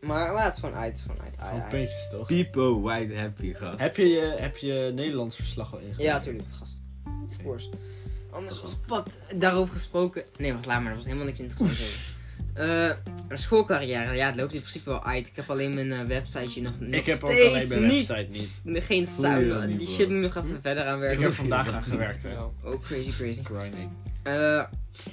[0.09, 1.33] Maar, maar het is gewoon uit, het is gewoon uit.
[1.37, 1.69] Ai, gewoon ai.
[1.71, 2.27] puntjes toch?
[2.27, 3.79] People white happy, gast.
[3.79, 6.01] Heb je je, heb je Nederlands verslag al ingezet?
[6.01, 6.81] Ja, tuurlijk, gast.
[7.29, 7.69] Of course.
[8.31, 10.23] Anders was wat daarover gesproken.
[10.37, 12.17] Nee, wacht, laat maar, er was helemaal niks interessants over.
[12.53, 12.65] Eh,
[13.27, 15.27] mijn schoolcarrière, ja, het loopt in principe wel uit.
[15.27, 18.07] Ik heb alleen mijn eh, websiteje nog, nog Ik heb ook steeds alleen mijn niet.
[18.07, 18.83] website niet.
[18.83, 19.67] Geen sound.
[19.67, 21.21] niet, Die shit moet nog even verder aan Ik werken.
[21.23, 22.33] heb vandaag aan gewerkt, hè.
[22.63, 23.43] Oh, crazy, crazy.
[23.43, 23.89] Grinding.
[24.23, 24.63] Eh,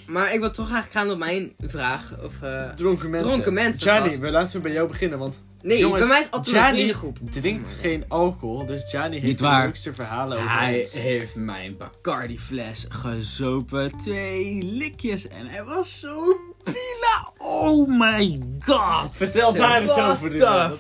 [0.07, 2.15] maar ik wil toch graag gaan op mijn vraag.
[2.23, 3.29] Of, eh, Dronken mensen.
[3.29, 4.21] Dronken mensen, Gianni, gast.
[4.21, 7.19] we laten bij jou beginnen, want nee, Jongens, bij mij is altijd een Gianni vriendengroep.
[7.31, 10.93] drinkt geen alcohol, dus Gianni heeft Niet de leukste verhalen over Hij ons.
[10.93, 13.97] heeft mijn Bacardi fles gezopen.
[13.99, 15.29] Twee likjes.
[15.29, 16.37] En hij was zo
[16.73, 17.33] pila.
[17.39, 19.11] Oh my god.
[19.13, 20.79] Vertel daar eens what over, the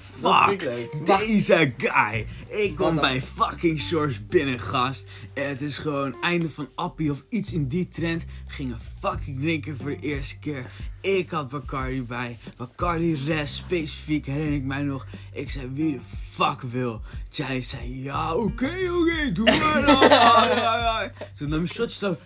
[0.48, 1.06] vind ik fuck?
[1.06, 2.26] Deze guy.
[2.48, 5.06] Ik kom bij fucking Shores binnen, gast.
[5.34, 8.24] En het is gewoon einde van Appie of iets in die trend.
[8.46, 10.70] Gingen fucking drinken voor de eerste keer.
[11.00, 12.38] Ik had Bacardi bij.
[12.56, 15.06] Bacardi rest, specifiek herinner ik mij nog.
[15.32, 17.00] Ik zei, wie de fuck wil?
[17.28, 21.10] Jij zei, ja, oké, oké, doe maar dan.
[21.38, 22.20] Toen nam ik shotjes op.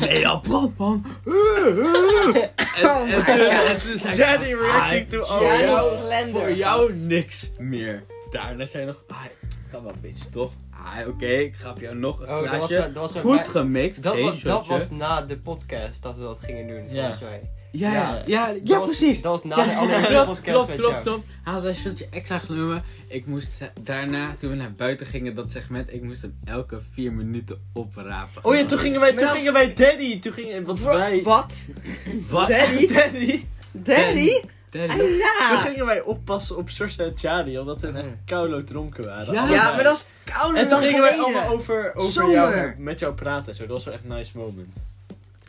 [0.00, 1.04] Nee, brand, man.
[3.96, 8.04] Gianni reacting "Ah, to all jou- slender, Voor jou niks meer.
[8.30, 9.16] Daarna zei je nog, ah,
[9.70, 10.52] kan wel bitch, toch?
[10.70, 12.92] Ah, oké, ik gaf jou nog een Oh, dat was glaasje.
[12.92, 16.38] dat was Goed bij- gemixt, Dat, was, dat was na de podcast dat we dat
[16.42, 17.00] gingen doen, Ja.
[17.02, 17.50] volgens mij.
[17.78, 18.22] Ja, ja, Ja.
[18.26, 19.22] ja, Dat ja, was- precies.
[19.22, 21.02] Dat was na de klopt, podcast klopt, met klopt, jou.
[21.02, 21.26] klopt.
[21.44, 22.82] Hij had een shotje extra genomen.
[23.08, 27.12] Ik moest daarna, toen we naar buiten gingen, dat segment, ik moest hem elke vier
[27.12, 28.44] minuten oprapen.
[28.44, 30.20] Oh ja, toen gingen wij, toen gingen wij Daddy.
[30.20, 31.22] Toen gingen, want wij...
[31.22, 31.68] Wat?
[32.28, 32.48] Wat?
[32.48, 32.86] Daddy?
[32.94, 33.44] Daddy.
[33.72, 34.40] Daddy?
[34.70, 34.96] Daddy.
[34.96, 35.60] Toen Ja!
[35.60, 39.32] gingen wij oppassen op Sjors en Gianni, omdat we echt koulo dronken waren.
[39.34, 39.44] Ja.
[39.74, 42.32] maar dat is koude En toen gingen wij allemaal over, over Zomer.
[42.34, 43.62] jou, met jou praten en zo.
[43.66, 44.76] Dat was wel echt een nice moment.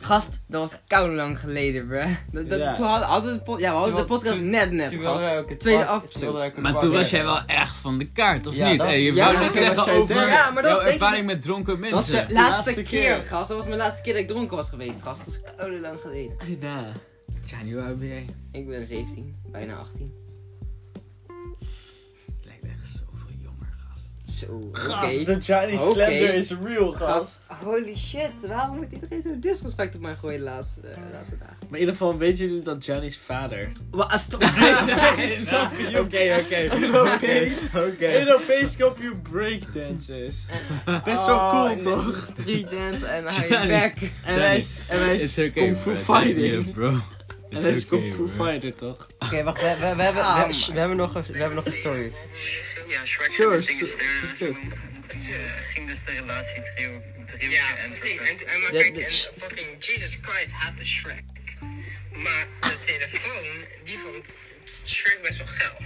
[0.08, 2.02] Gast, dat was koude lang geleden, bro.
[2.32, 2.74] Dat, dat, Ja.
[2.74, 5.24] Toen hadden, hadden de, pod- ja, we hadden de podcast toen- net net, Toen gast.
[5.24, 5.82] ook het Tweede
[6.56, 8.78] een Maar toen was jij wel echt van de kaart, of Ja, niet?
[8.78, 10.14] dat Hey, je ja, wou net zeggen over.
[10.28, 12.14] Ja, maar dat jouw denk ik- ervaring met dronken Dat mensen.
[12.28, 13.48] je- Laatste, laatste keer, gast.
[13.48, 15.24] Dat was mijn laatste keer dat ik dronken was geweest, gast.
[15.24, 16.36] Dat is koude lang geleden.
[16.60, 16.84] Ja.
[17.72, 18.24] Hoe oud ben jij?
[18.52, 20.12] Ik ben 17, bijna 18.
[24.38, 24.68] Zo.
[24.72, 25.92] Gast, de Gianni Oké.
[25.92, 27.42] Slender is real, gast.
[27.48, 28.46] Gast, holy shit.
[28.48, 31.56] Waarom moet iedereen zo disrespect op mij gooien de laatste, eh, laatste dagen?
[31.60, 33.72] Maar in ieder geval weten jullie dat Gianni's vader...
[33.90, 34.20] Wat?
[34.20, 34.42] Stop.
[36.02, 36.70] Oké, oké.
[37.86, 38.18] Oké.
[38.18, 40.46] Europees kampioen breakdance is.
[41.04, 42.20] Best wel Oh, cool, toch?
[42.20, 43.68] Street dance en Gianni.
[43.68, 43.94] back.
[44.24, 46.72] En hij is, en hij is okay, kung fu you, fighting.
[46.72, 46.88] bro.
[47.50, 49.06] En hij is kung okay, fu fighter, toch?
[49.18, 51.72] Oké, wacht, we, we, we, hebben, Ah, we hebben nog een, we hebben nog een
[51.72, 52.12] story.
[52.88, 54.72] Ja, Shrek Sure, en dingen steunen.
[55.06, 55.36] Dus, eh,
[55.72, 58.18] ging dus de relatie trio, trio Ja, en precies.
[58.18, 61.24] En, en maar kijk, en fucking Jesus Christ haatte Shrek.
[62.12, 63.46] Maar de telefoon,
[63.84, 64.36] die vond
[64.84, 65.76] Shrek best wel geil.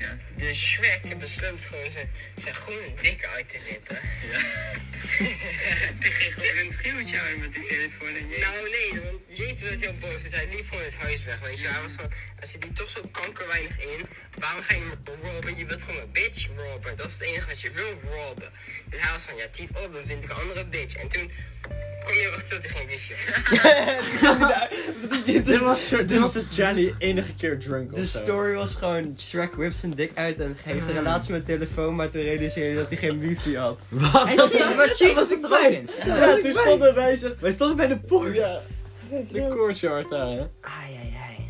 [0.00, 0.16] Ja.
[0.36, 3.98] Dus Shrek besloot gewoon zijn, zijn groene dik uit te wippen.
[5.98, 8.28] Die ging gewoon een triootje aan met die telefoon en.
[8.40, 11.60] Nou nee, want Jezus was heel boos, dus hij liep gewoon het huis weg, weet
[11.60, 11.66] je.
[11.66, 12.10] Hij was gewoon,
[12.40, 14.00] als je die toch zo kankerweinig in,
[14.38, 15.56] waarom ga je me robben?
[15.56, 18.50] Je wilt gewoon een bitch robben, dat is het enige wat je wil, robben.
[18.90, 20.94] Dus hij was van, ja typ op, dan vind ik een andere bitch.
[20.96, 21.30] En toen
[22.04, 24.68] kom je erachter dat hij geen wifi had.
[25.44, 28.18] Dit was, zo- dit was dus Gianni enige keer drunk De zo.
[28.18, 32.08] story was gewoon, Shrek whipt zijn dik uit en heeft een relatie met telefoon, maar
[32.08, 33.78] toen realiseerde hij dat hij geen wifi had.
[33.88, 34.26] Wat?
[34.28, 35.88] En Jesus, maar Jesus er ook in.
[36.04, 37.18] Ja, toen stonden wij.
[37.40, 38.34] Wij stonden bij de poort.
[38.34, 38.60] Ja,
[39.32, 40.38] de courtyard aan, hè.
[40.60, 41.48] Ai, ai, ai.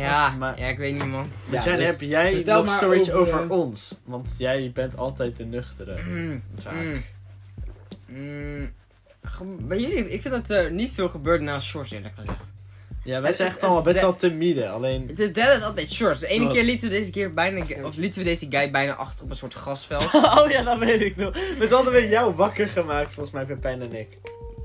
[0.00, 1.28] Ja, Maar- ja, ik weet niet, man.
[1.50, 3.98] Ja, dus heb jij vertel nog stories over, over, eh, ons?
[4.04, 6.02] Want jij bent altijd de nuchtere.
[6.02, 6.74] Mm, Vaak.
[6.74, 7.02] mm,
[8.06, 8.72] mm.
[9.68, 12.52] Bij jullie, ik vind dat er niet veel gebeurt na Shorts, eerlijk gezegd.
[13.04, 14.68] Ja, wij zijn echt allemaal best wel timide.
[14.68, 15.04] Alleen...
[15.08, 16.20] Het is derde is altijd Shorts.
[16.20, 19.24] De ene keer lieten we deze keer bijna, of lieten we deze guy bijna achter
[19.24, 20.12] op een soort grasveld.
[20.44, 21.32] Oh ja, dat weet ik nog.
[21.58, 24.08] We hadden we jou wakker gemaakt, volgens mij Pepijn en ik.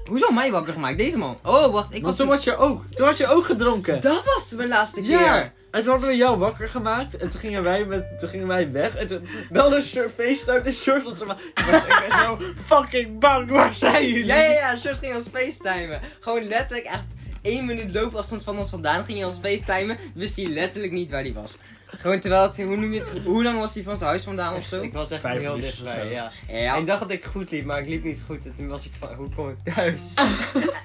[0.05, 0.97] Hoezo mij wakker gemaakt?
[0.97, 1.37] Deze man.
[1.43, 4.01] Oh, wacht, ik Want was toen was je ook, toen had je ook gedronken.
[4.01, 5.09] Dat was mijn laatste keer.
[5.11, 5.53] Ja!
[5.71, 8.71] En toen hadden we jou wakker gemaakt en toen gingen wij, met, toen gingen wij
[8.71, 13.19] weg en toen belde Short FaceTime de Short want ze maar, ik was zo fucking
[13.19, 14.25] bang, waar zijn jullie?
[14.25, 16.01] Ja, ja, ja, Shorts ging ons facetimen.
[16.19, 17.03] Gewoon letterlijk echt
[17.41, 19.97] één minuut loopafstand van ons vandaan ging hij ons facetimen.
[20.13, 21.57] Wist hij letterlijk niet waar hij was.
[21.97, 24.55] Gewoon terwijl het, hoe noem je het, hoe lang was hij van zijn huis vandaan
[24.55, 24.81] of zo?
[24.81, 26.31] Ik was echt Vijf heel dichtbij, ja.
[26.47, 28.85] Ja, Ik dacht dat ik goed liep, maar ik liep niet goed en toen was
[28.85, 30.13] ik van, hoe kom ik thuis?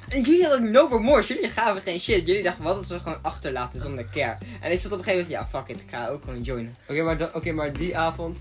[0.26, 2.26] jullie hadden no remorse, jullie gaven geen shit.
[2.26, 4.36] Jullie dachten, wat als we gewoon achterlaten zonder care.
[4.60, 6.76] En ik zat op een gegeven moment, ja fuck it, ik ga ook gewoon joinen.
[6.88, 8.38] Oké, maar, oké, maar die avond,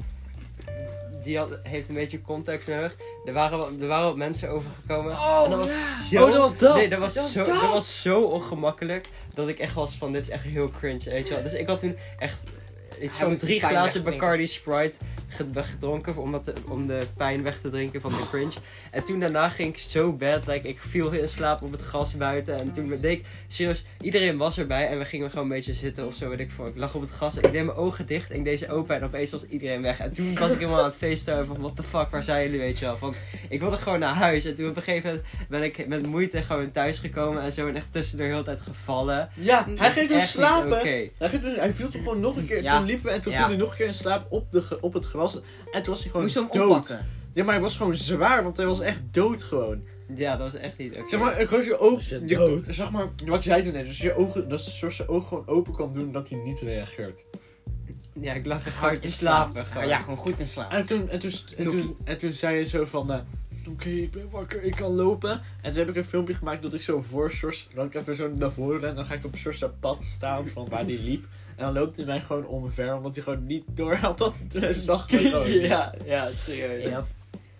[1.23, 2.95] die had, heeft een beetje context nodig.
[3.25, 5.11] Er waren, wat- er waren wat mensen overgekomen.
[5.11, 5.69] Oh, en dat was
[6.09, 6.19] ja.
[6.19, 6.75] zo, Oh, dat was dat.
[6.75, 7.61] Nee, dat was, Dat was zo, dat.
[7.61, 11.27] dat was zo ongemakkelijk dat ik echt was van, dit is echt heel cringe, weet
[11.27, 11.43] je wel.
[11.43, 12.37] Dus ik had toen echt
[13.01, 14.19] iets Hij van moet drie pijn glazen wegdrinken.
[14.19, 14.95] Bacardi Sprite
[15.37, 18.53] gedronken om, dat te- om de pijn weg te drinken van de cringe.
[18.91, 22.17] En toen daarna ging ik zo bad, like, ik viel in slaap op het gras
[22.17, 22.59] buiten.
[22.59, 26.07] En toen deed ik, serieus, iedereen was erbij en we gingen gewoon een beetje zitten
[26.07, 26.67] of zo, weet ik veel.
[26.67, 28.95] Ik lag op het gras, ik deed mijn ogen dicht en ik deed ze open
[28.95, 29.99] en opeens was iedereen weg.
[29.99, 32.59] En toen was ik helemaal aan het feesten van, what the fuck, waar zijn jullie,
[32.59, 32.97] weet je wel.
[32.97, 33.13] Van,
[33.49, 36.41] ik wilde gewoon naar huis en toen op een gegeven moment ben ik met moeite
[36.41, 39.29] gewoon thuis gekomen en zo en echt tussendoor heel de tijd gevallen.
[39.35, 40.77] Ja, hij ging dus slapen.
[40.77, 41.09] oké.
[41.17, 42.63] Hij, ging dus, hij viel toch gewoon nog een keer.
[42.63, 42.77] Ja.
[42.77, 43.37] Toen liepen we en toen Ja.
[43.37, 45.22] viel hij nog een keer in slaap op, de, op het gras.
[45.71, 46.69] En toen was hij gewoon Moest je hem dood.
[46.69, 47.05] oppakken?
[47.33, 49.81] Ja, maar hij was gewoon zwaar, want hij was echt dood gewoon.
[50.15, 51.09] Ja, dat was echt niet oké.
[51.09, 52.19] Zeg maar, ik gewoon je ogen.
[52.21, 52.65] je je- dood.
[52.69, 55.73] zeg maar, wat jij toen deed, dus je ogen, dat zoals je ogen gewoon open
[55.73, 57.23] kan doen dat hij niet reageert.
[58.21, 59.53] Ja, ik lag er Hard te in slapen.
[59.53, 59.67] slaap.
[59.71, 59.87] gewoon.
[59.87, 60.71] Ja, gewoon goed in slaap.
[60.71, 63.19] En toen, en toen, en toen, en toen zei je zo van, eh,
[63.69, 65.31] oké, ik ben wakker, ik kan lopen.
[65.61, 68.15] En toen heb ik een filmpje gemaakt dat ik zo voor Sjors, dan ik even
[68.15, 68.95] zo naar voren ren.
[68.95, 71.25] Dan ga ik op Sjors zijn pad staan van waar die liep.
[71.55, 74.73] En dan loopt hij mij gewoon omver, omdat hij gewoon niet door had dat hij
[74.89, 75.11] zag
[75.47, 76.89] ja, ja, serieus.
[76.89, 77.05] Ja.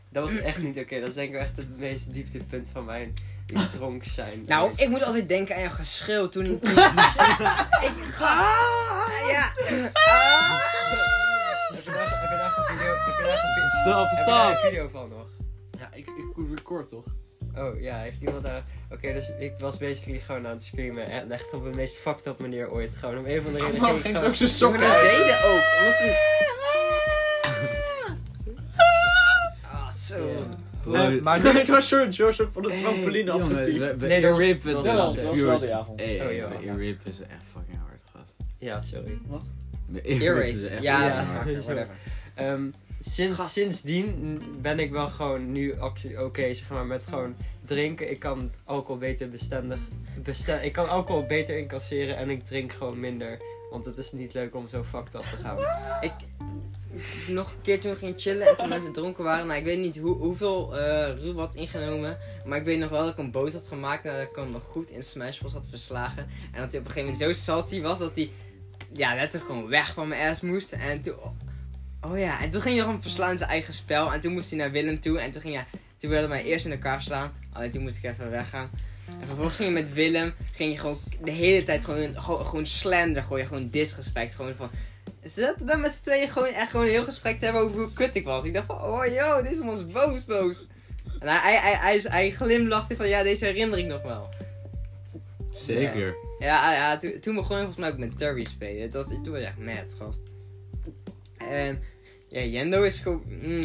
[0.09, 0.99] Dat was echt niet oké.
[0.99, 3.13] Dat is denk ik wel echt het meest dieptepunt van mijn
[3.71, 4.43] dronk zijn.
[4.47, 6.43] Nou, ik moet altijd denken aan jouw geschreeuw toen...
[6.59, 6.67] toen ik
[8.11, 8.51] ga...
[9.27, 9.51] ja.
[9.55, 9.93] Heb
[11.83, 12.07] je daar
[14.09, 15.27] heb je daar een video van nog?
[15.79, 17.05] Ja, ik, ik record toch?
[17.57, 18.63] Oh ja, heeft iemand daar...
[18.91, 21.05] Oké, dus ik was basically gewoon aan het screamen.
[21.09, 22.95] En echt op de meest fucked up manier ooit.
[22.95, 23.79] Gewoon om een of andere reden.
[23.81, 25.09] Waarom ging ze ook zijn sokken dat uit?
[25.09, 25.61] deden ook.
[25.79, 26.31] Omdat we...
[29.71, 30.29] Ah, zo.
[30.85, 33.31] Nee, maar Nee, het was zo'n George ook van de trampoline
[33.97, 34.37] we Nee, dat
[34.73, 35.99] dat de was wel- dat was wel die avond.
[35.99, 36.47] Hey, Oh, ja.
[36.49, 38.33] we irripen ze echt fucking hard, gast.
[38.57, 39.17] Ja, sorry.
[40.01, 41.03] Irripen ze echt Ja, Ja.
[41.03, 41.95] dat is een factor, whatever.
[42.35, 42.63] Ehm,
[43.05, 43.51] sinds, Gast.
[43.51, 48.11] sindsdien ben ik wel gewoon nu actie- oké, zeg maar, met gewoon drinken.
[48.11, 49.79] Ik kan alcohol beter bestendig...
[50.23, 53.39] Besten, ik kan alcohol beter incasseren en ik drink gewoon minder.
[53.71, 55.57] Want het is niet leuk om zo fucked up te gaan.
[56.09, 56.11] Ik,
[57.27, 59.47] nog een keer toen we gingen chillen en toen mensen dronken waren.
[59.47, 60.75] Nou, ik weet niet hoe, hoeveel
[61.15, 62.17] Ruben had ingenomen.
[62.45, 64.05] Maar ik weet nog wel dat ik een boot had gemaakt.
[64.05, 66.27] En dat ik hem nog goed in Smash Bros had verslagen.
[66.51, 68.29] En dat hij op een gegeven moment zo salty was dat hij
[68.91, 70.71] ja, letterlijk gewoon weg van mijn ass moest.
[70.71, 71.15] En toen...
[72.05, 74.13] Oh ja, en toen ging hem verslaan in zijn eigen spel.
[74.13, 75.19] En toen moest hij naar Willem toe.
[75.19, 75.65] En toen ging hij...
[75.97, 77.33] Toen wilde hij mij eerst in elkaar slaan.
[77.51, 78.69] Alleen toen moest ik even weggaan.
[79.07, 82.65] En vervolgens ging je met Willem, ging je gewoon de hele tijd gewoon, gewoon, gewoon
[82.65, 84.35] slander gooien, gewoon disrespect.
[84.35, 84.69] Gewoon van,
[85.23, 87.79] ze zaten daar met z'n tweeën gewoon echt gewoon een heel gesprek te hebben over
[87.79, 88.43] hoe kut ik was.
[88.43, 90.67] Ik dacht van, oh yo, deze man is boos, boos.
[91.19, 94.29] En hij, hij, hij, hij, hij glimlachte van, ja, deze herinner ik nog wel.
[95.65, 96.15] Zeker.
[96.39, 98.91] Ja, ja toen, toen begon ik volgens mij ook met Turby spelen.
[98.91, 100.21] Dat, toen was echt mad, gast.
[101.37, 101.83] En
[102.33, 103.23] ja, Jendo is gewoon...
[103.41, 103.61] mm,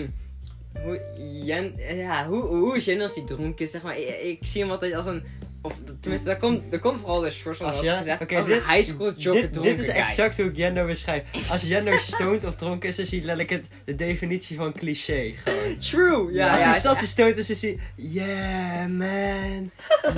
[0.82, 1.00] hoe,
[1.44, 3.98] Jen, ja, hoe, hoe is als hij dronken is, zeg maar.
[3.98, 5.22] Ik, ik zie hem altijd als een...
[5.62, 8.20] Of tenminste, daar komt, daar komt vooral de short van Als je- gezegd.
[8.20, 11.50] oké, als dit- een high school job Dit, dit is exact hoe ik Jendo beschrijf.
[11.50, 15.32] Als Jendo stoned of dronken is, is hij letterlijk het, de definitie van cliché.
[15.44, 15.76] Gewoon.
[15.78, 16.32] True!
[16.32, 17.78] Ja, als, ja, hij, als hij stoned is, is hij...
[17.96, 19.70] Yeah, man.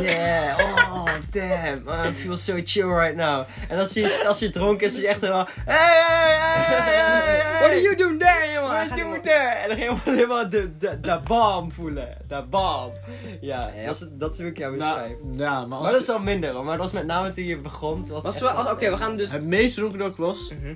[0.05, 0.59] Yeah.
[0.59, 1.89] Oh, damn.
[1.89, 3.45] Oh, I feel so chill right now.
[3.69, 5.49] En als hij, als hij dronken is, is hij echt helemaal...
[5.65, 5.77] Hey,
[6.07, 7.59] hey, hey, hey, hey.
[7.61, 8.69] What are you doing there, jongen?
[8.71, 9.49] What are you doing there?
[9.49, 12.17] En dan helemaal, helemaal de, de, de bom voelen.
[12.29, 12.93] De bom.
[13.41, 13.87] Ja, Ja.
[13.87, 15.13] Dat, is, dat is hoe ik jou beschrijf.
[15.23, 16.65] Nou, ja, maar als maar dat is al minder hoor.
[16.65, 18.07] Maar dat was met name toen je begon.
[18.07, 19.33] Was Was wel, als- Oké, we gaan dus...
[19.33, 20.75] het meest dronken dat ik was, Mhm.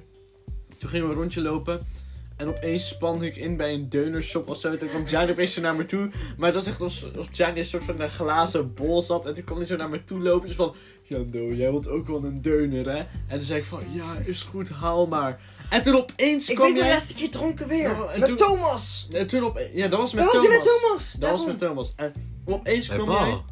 [0.79, 1.87] toen gingen we een rondje lopen.
[2.37, 4.71] En opeens spande ik in bij een deunershop of zo.
[4.71, 6.11] En toen kwam Gianni opeens zo naar me toe.
[6.37, 9.27] Maar dat was echt alsof of Gianni een soort van een glazen bol zat.
[9.27, 10.47] En toen kwam hij zo naar me toe lopen.
[10.49, 12.97] Dus van, Jando, jij wilt ook wel een deuner, hè?
[12.99, 15.41] En toen zei ik van, ja, is goed, haal maar.
[15.71, 16.95] En toen opeens Ik kwam weet mijn jij...
[16.97, 17.79] laatste keer dronken weer.
[17.91, 19.09] Ja, en met toen- Thomas!
[19.13, 19.61] En toen op...
[19.73, 20.57] Ja, dat was met Dat was Thomas.
[20.59, 21.13] hij met Thomas!
[21.13, 21.93] Dat was met Thomas.
[21.97, 22.13] En
[22.45, 23.43] opeens Hey, kwam jij...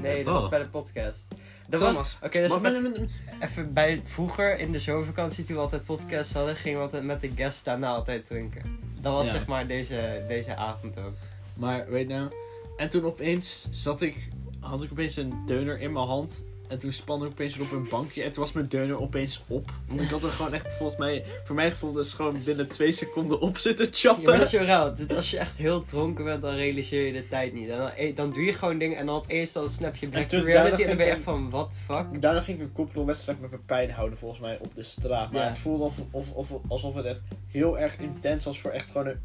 [0.00, 0.40] Nee, dat Oh.
[0.40, 1.26] was bij de podcast.
[1.68, 1.96] Dat Thomas.
[1.96, 2.16] was...
[2.22, 3.10] Oké, dus Maar met- met- met-
[3.40, 7.20] even bij vroeger in de zomervakantie toen we altijd podcasts hadden, gingen we altijd met
[7.20, 8.78] de guests daarna altijd drinken.
[9.00, 9.32] Dat was Ja.
[9.32, 11.14] zeg maar deze, deze avond ook.
[11.54, 12.30] Maar weet nou,
[12.76, 14.28] en toen opeens zat ik,
[14.60, 16.44] had ik opeens een deuner in mijn hand.
[16.74, 18.22] En toen spande ik opeens weer op een bankje.
[18.22, 19.70] En toen was mijn deuner opeens op.
[19.88, 22.92] Want ik had er gewoon echt, volgens mij, voor mijn gevoel, dus gewoon binnen twee
[22.92, 24.24] seconden op zitten Ja, chappen.
[24.24, 24.92] dat is zo raar.
[25.16, 27.68] Als je echt heel dronken bent, dan realiseer je de tijd niet.
[27.68, 30.22] En dan, eh, dan doe je gewoon dingen en dan opeens dan snap je back
[30.22, 32.20] En to toen- reality en dan ben je echt van, what the fuck?
[32.22, 35.32] Daarna ging ik een koppelwedstrijd met Pepijn houden, volgens mij, op de straat.
[35.32, 35.48] Maar Ja.
[35.48, 39.06] het voelde of, of, of, alsof het echt heel erg intens was voor echt gewoon
[39.06, 39.18] een,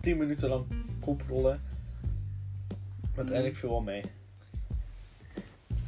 [0.00, 0.64] 10 minuten lang
[1.00, 1.62] koprollen.
[3.00, 4.02] Maar uiteindelijk viel wel mee.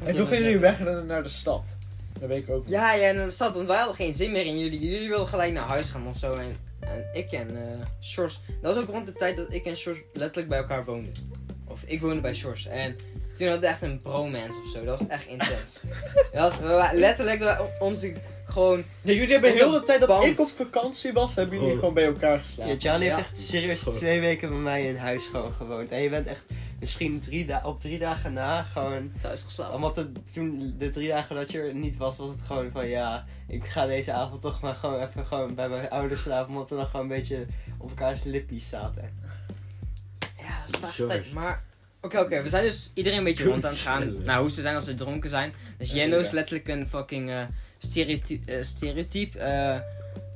[0.05, 1.77] En toen gingen jullie wegrennen naar de stad.
[2.21, 2.69] Dat weet ik ook.
[2.69, 4.91] Ja, ja, en dan zat, want wij hadden geen zin meer in jullie.
[4.91, 6.35] Jullie wilden gelijk naar huis gaan of zo.
[6.35, 7.49] En, en ik en
[8.01, 8.41] Shores.
[8.63, 11.13] Dat was ook rond de tijd dat ik en Shores letterlijk bij elkaar woonden.
[11.73, 12.67] Of ik woonde bij Shores.
[12.67, 12.97] En
[13.37, 14.85] toen hadden we echt een bromance of zo.
[14.85, 15.83] Dat was echt intens.
[16.33, 18.13] dat was, we waren letterlijk onze
[18.45, 18.85] gewoon...
[19.03, 20.25] Ja, jullie hebben heel de tijd dat band.
[20.25, 21.79] ik op vakantie was, hebben jullie Bro.
[21.79, 22.79] gewoon bij elkaar Ja, geslapen.
[22.81, 22.99] Ja.
[22.99, 25.91] heeft echt serieus twee weken bij mij in huis gewoon gewoond.
[25.91, 26.45] En je bent echt
[26.81, 29.13] misschien drie da- op drie dagen na gewoon...
[29.23, 29.75] Thuis geslapen.
[29.75, 32.89] Omdat het, toen de drie dagen dat je er niet was, was het gewoon van
[32.89, 36.53] ja, ik ga deze avond toch maar gewoon even gewoon bij mijn ouders slapen.
[36.53, 37.47] Omdat we dan gewoon een beetje
[37.79, 39.11] op elkaars lippies zaten.
[40.71, 41.33] Dat is tijd.
[41.33, 41.63] Maar,
[42.01, 42.43] oké, oké.
[42.43, 44.23] we zijn dus iedereen een beetje rond aan het gaan.
[44.25, 45.53] Nou, hoe ze zijn als ze dronken zijn.
[45.79, 47.43] Dus Ja, Jendo is letterlijk een fucking eh
[47.79, 48.53] stereotype.
[48.53, 49.81] eh, stereotype eh,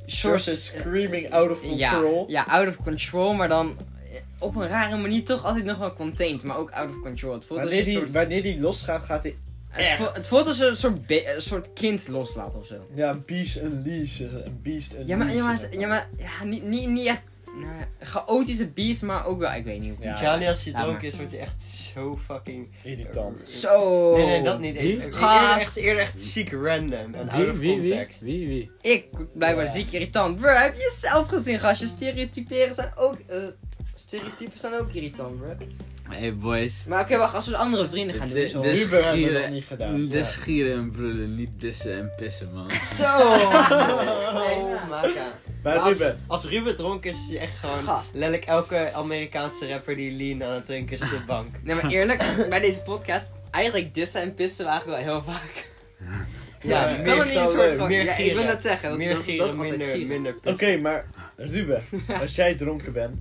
[0.07, 2.25] Shores is screaming out of control.
[2.29, 3.77] Ja, ja, out of control, maar dan
[4.12, 7.33] eh, op een rare manier toch altijd nog wel contained, maar ook out of control.
[7.33, 9.37] Het voelt als Wanneer een die, soort, wanneer die losgaat, gaat hij...
[9.69, 12.87] het, voelt, het voelt als een soort, een soort kind loslaat of zo.
[12.95, 14.21] Ja, een beast unleash.
[14.21, 15.09] Een beast unleash.
[15.09, 17.23] Ja, maar, ja, maar, ja, maar ja, niet, niet, niet echt
[17.61, 20.05] nou, ja, chaotische beast, maar ook wel, ik weet niet hoe.
[20.05, 20.16] Ja.
[20.16, 21.05] Gianni als hij dronken maar.
[21.05, 22.69] is, wordt hij echt zo fucking...
[22.83, 23.40] Irritant.
[23.49, 24.12] Zo!
[24.16, 24.81] Nee, nee, dat niet.
[24.81, 25.03] Wie?
[25.03, 28.21] Eerder echt, eerder echt ziek random en out Wie, of wie, wie, context.
[28.21, 28.71] wie, wie?
[28.81, 29.71] Ik, blijkbaar Ja.
[29.71, 30.40] ziek irritant.
[30.40, 31.87] Bro, heb je zelf gezien, gastje?
[31.87, 33.38] Stereotyperen zijn ook, eh,
[33.95, 35.55] stereotypen zijn ook irritant, bro.
[36.09, 36.85] Hey boys.
[36.88, 39.64] Maar oké, wacht, als we de andere vrienden gaan doen, Ruben hebben we nog niet
[39.64, 40.09] gedaan.
[40.09, 42.71] De schieren en brullen, niet dissen en pissen, man.
[42.97, 43.05] Zo!
[43.05, 45.33] Oh, maka.
[45.62, 47.83] Maar als, Ruben, als Ruben dronken is, is hij echt gewoon...
[47.83, 48.14] Gast.
[48.14, 51.49] Letterlijk elke Amerikaanse rapper die lean aan het drinken is op de bank.
[51.62, 55.71] Nee, maar eerlijk, bij deze podcast, eigenlijk dissen en pissen waren wel heel vaak.
[56.62, 57.88] Ja, Ja, meer kan er niet een soort gieren, van...
[57.88, 58.37] meer ja, ik gieren.
[58.37, 60.07] wil net zeggen, dat, meer dat, is- gieren, dat is minder, gieren.
[60.07, 60.81] minder oké, pissen.
[60.83, 61.83] maar Ruben,
[62.21, 63.14] als jij dronken bent,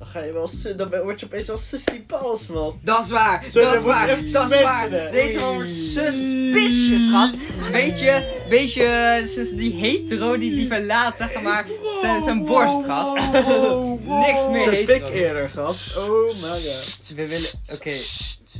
[0.00, 2.80] dan ga je wel, dan word je opeens wel sussy balls, man.
[2.82, 4.90] Dat is waar, dat is waar, dat is waar.
[4.90, 7.34] Deze man wordt suspicious, gast.
[7.72, 11.66] Weet je, weet je, die hetero die, die verlaat, zeg maar,
[12.00, 13.32] zijn, zijn borst, gast.
[14.26, 15.96] Niks meer Zijn pik eerder, gast.
[15.96, 17.12] Oh my god.
[17.16, 17.50] We willen...
[17.72, 17.92] Oké,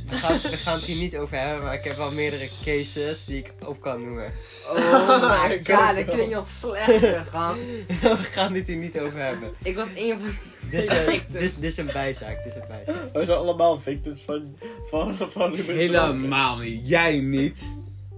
[0.09, 3.25] we, gaan, we gaan het hier niet over hebben, maar ik heb wel meerdere cases
[3.25, 4.33] die ik op kan noemen.
[4.69, 7.59] Oh my god, dat klinkt nog slechter, gast.
[8.01, 9.51] we gaan het hier niet over hebben.
[9.63, 11.33] Ik was een van Dit is, een- Victims.
[11.33, 12.95] dit, is- dit is een bijzaak, dit is een bijzaak.
[13.13, 14.55] We zijn allemaal victims van,
[14.89, 15.55] van, van.
[15.55, 16.87] Helemaal niet.
[16.87, 17.59] Jij niet.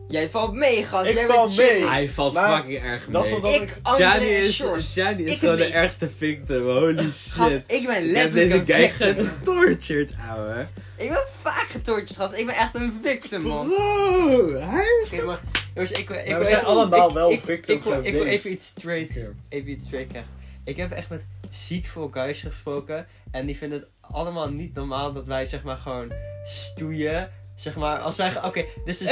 [0.08, 1.08] Jij valt mee, gast.
[1.10, 1.88] Ik Jij val bent mee.
[1.88, 3.38] Hij valt Maar fucking erg Dat is mee.
[3.38, 4.64] omdat Ik, en is.
[4.94, 6.64] Gianni is Ik gewoon de ergste victim.
[6.64, 7.64] Holy Gast, shit.
[7.72, 10.68] ik ben Ik heb letterlijk deze guy getortured, ouwe.
[10.98, 12.34] Ik ben vaak getortjes, gast.
[12.34, 13.68] Ik ben echt een victim, man.
[13.68, 15.12] Bro, hij is...
[15.14, 15.40] Oké, maar
[15.74, 18.04] jongens, ik, wil- ik, Maar wil we zijn even- allemaal ik- wel victims Ik, wil-
[18.04, 19.10] ik wil even iets straight,
[19.50, 20.32] even iets straight krijgen.
[20.66, 21.22] Ik heb echt met
[21.54, 25.78] ziek veel guys gesproken en die vinden het allemaal niet normaal dat wij zeg maar
[25.78, 26.12] gewoon
[26.44, 27.32] stoeien.
[27.56, 28.44] Zeg maar, als wij...
[28.44, 29.10] Oké, dit is...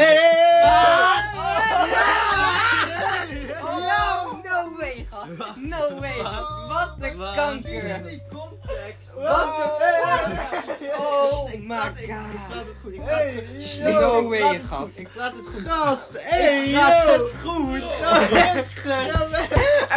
[3.61, 5.31] No, no way, gast.
[5.57, 6.21] No way.
[6.67, 7.35] Wat de Wat?
[7.35, 8.21] kanker.
[8.29, 9.13] context.
[9.15, 10.99] What the fuck?
[10.99, 12.05] Oh my praat het
[12.53, 12.77] god.
[12.81, 13.43] goed, ik Hey,
[13.91, 14.97] No way, praat het gast.
[14.99, 15.67] Ik praat het goed.
[15.67, 17.11] Gast, hey, Ik praat yo.
[17.11, 17.83] het goed.
[18.29, 19.29] Rustig.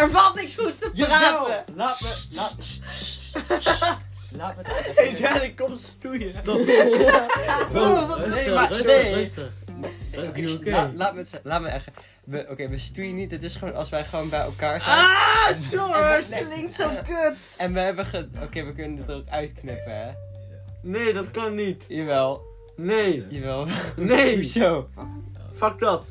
[0.05, 1.45] Er valt niks goeds te Jawel.
[1.45, 1.75] praten.
[1.77, 2.25] Laat me...
[2.35, 2.57] Laat...
[4.37, 6.33] Laat me het Hey, kom stoeien.
[7.73, 9.14] Bro, wat- nee, maar- rustig, nee.
[9.14, 9.51] rustig.
[10.17, 10.71] Okay?
[10.73, 11.40] laat, laat me het.
[11.43, 11.87] Laat me echt.
[12.25, 13.31] We, Oké, we stoeien niet.
[13.31, 14.99] Het is gewoon als wij gewoon bij elkaar zijn.
[14.99, 16.29] Ah, Shores.
[16.29, 17.37] we- Klinkt zo kut.
[17.59, 18.29] En we hebben ge...
[18.43, 20.12] Oké, we kunnen dit er ook uitknippen, hè?
[20.83, 21.83] Nee, dat kan niet.
[21.88, 22.43] Jawel.
[22.77, 23.27] Nee.
[23.29, 23.67] Jawel.
[23.97, 24.35] Nee.
[24.37, 24.88] Hoezo?
[25.55, 26.05] Fuck dat.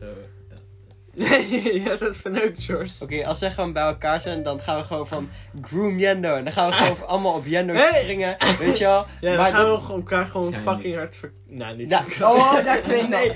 [1.16, 3.02] Nee, je hebt het verneukt, Shores.
[3.02, 5.30] Oké, als we gewoon bij elkaar zijn, dan gaan we gewoon van
[5.62, 6.36] Groom Yendo.
[6.36, 8.02] En dan gaan we gewoon allemaal op Yendo Hey.
[8.02, 8.38] springen.
[8.60, 9.06] Weet je wel?
[9.22, 11.32] Ja, dan maar gaan dat- we elkaar gewoon fucking hard ver...
[11.48, 13.32] Nou, niet Ja, Oh, dat klinkt Nee,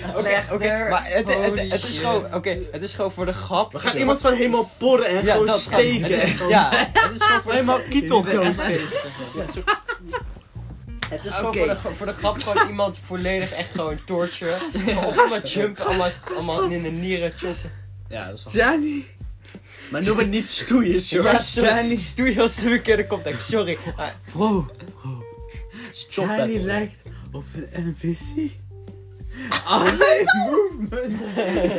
[0.52, 3.72] oké, maar het, het, het, is gewoon, oké, het is gewoon voor de grap.
[3.72, 6.20] We gaan iemand gewoon helemaal porren en Ja, gewoon dat gaan- steken.
[6.20, 8.56] het is- Ja, het is gewoon voor de Helemaal kietel geven.
[11.10, 14.58] Het is gewoon voor, de, voor de grap gewoon iemand volledig echt gewoon torture.
[14.96, 17.72] Allemaal jumpen, allemaal, allemaal in de nieren chossen.
[18.10, 18.54] Ja, dat is wel...
[18.54, 19.06] Gianni.
[19.92, 21.54] Maar noem het niet stoeien, Ja, Shores.
[21.54, 23.78] sorry, stoei heel de verkeerde context, sorry.
[23.96, 24.70] Maar, Bro,
[25.02, 25.24] bro.
[25.92, 26.62] Stop Gianni battle.
[26.62, 28.52] lijkt op een NPC.
[29.68, 31.24] All his movements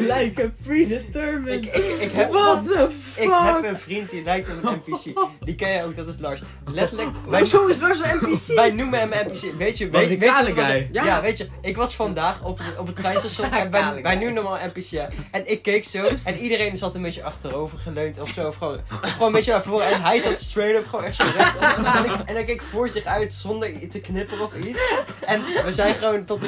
[0.01, 1.64] like a predetermined.
[1.64, 3.25] ik, ik, ik, heb, What the fuck?
[3.25, 5.29] ik heb een vriend die lijkt op een NPC.
[5.44, 6.40] Die ken jij ook, dat is Lars.
[6.66, 8.55] Letterlijk, wij, Hoezo is er zo'n NPC?
[8.55, 9.53] wij noemen hem NPC.
[9.59, 10.66] Weet je, Wat weet, een weet je was?
[10.92, 11.05] Ja.
[11.05, 11.23] Ja.
[11.23, 13.70] weet je, ik was vandaag op, het- op het treinstation en
[14.03, 15.09] wij, noemen hem al NPC.
[15.30, 18.47] En ik keek zo en iedereen zat een beetje achterover geleund of zo.
[18.49, 21.16] Of gewoon, of gewoon een beetje naar voren en hij zat straight up gewoon echt
[21.16, 21.59] zo recht.
[21.59, 24.93] En, ik, en hij keek voor zich uit zonder te knipperen of iets.
[25.26, 26.47] En we zijn gewoon tot de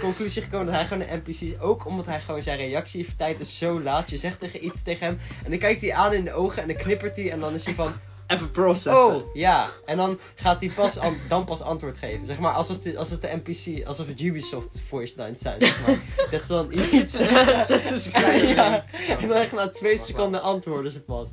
[0.00, 1.60] conclusie, conclusie gekomen dat hij gewoon een NPC is.
[1.60, 4.10] Ook omdat hij gewoon zijn reactietijd is zo laat.
[4.10, 6.68] Je zegt tegen iets tegen hem en dan kijkt hij aan in de ogen en
[6.68, 7.92] dan knippert hij en dan is hij van...
[8.26, 9.14] Even processen.
[9.14, 9.68] Oh, ja.
[9.86, 12.26] En dan gaat hij pas, an- dan pas antwoord geven.
[12.26, 15.98] Zeg maar, alsof, de, alsof de NPC, alsof het Ubisoft voice lines zijn, zeg maar.
[16.30, 17.18] Dat is dan iets...
[17.18, 18.84] ja.
[19.18, 21.28] En dan echt na twee seconden antwoorden ze pas.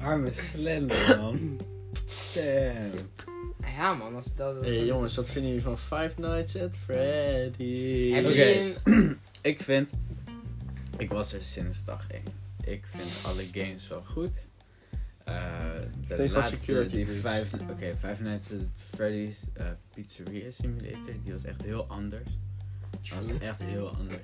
[0.00, 1.56] Arme slender, man.
[2.34, 3.10] Damn.
[3.76, 4.54] Ja man, dat is dat.
[4.54, 8.16] dat- Hey jongens, wat vinden jullie van Five Nights at Freddy's?
[8.84, 9.16] Oké.
[9.50, 9.90] Ik vind...
[10.98, 12.22] Ik was er sinds dag 1.
[12.64, 14.46] Ik vind alle games wel goed.
[15.24, 15.34] Eh
[16.08, 18.58] de Tegen laatste, security die vijf, oké, Five Nights at
[18.94, 22.30] Freddy's eh, Pizzeria Simulator, die was echt heel anders.
[22.90, 24.18] Dat was echt heel anders.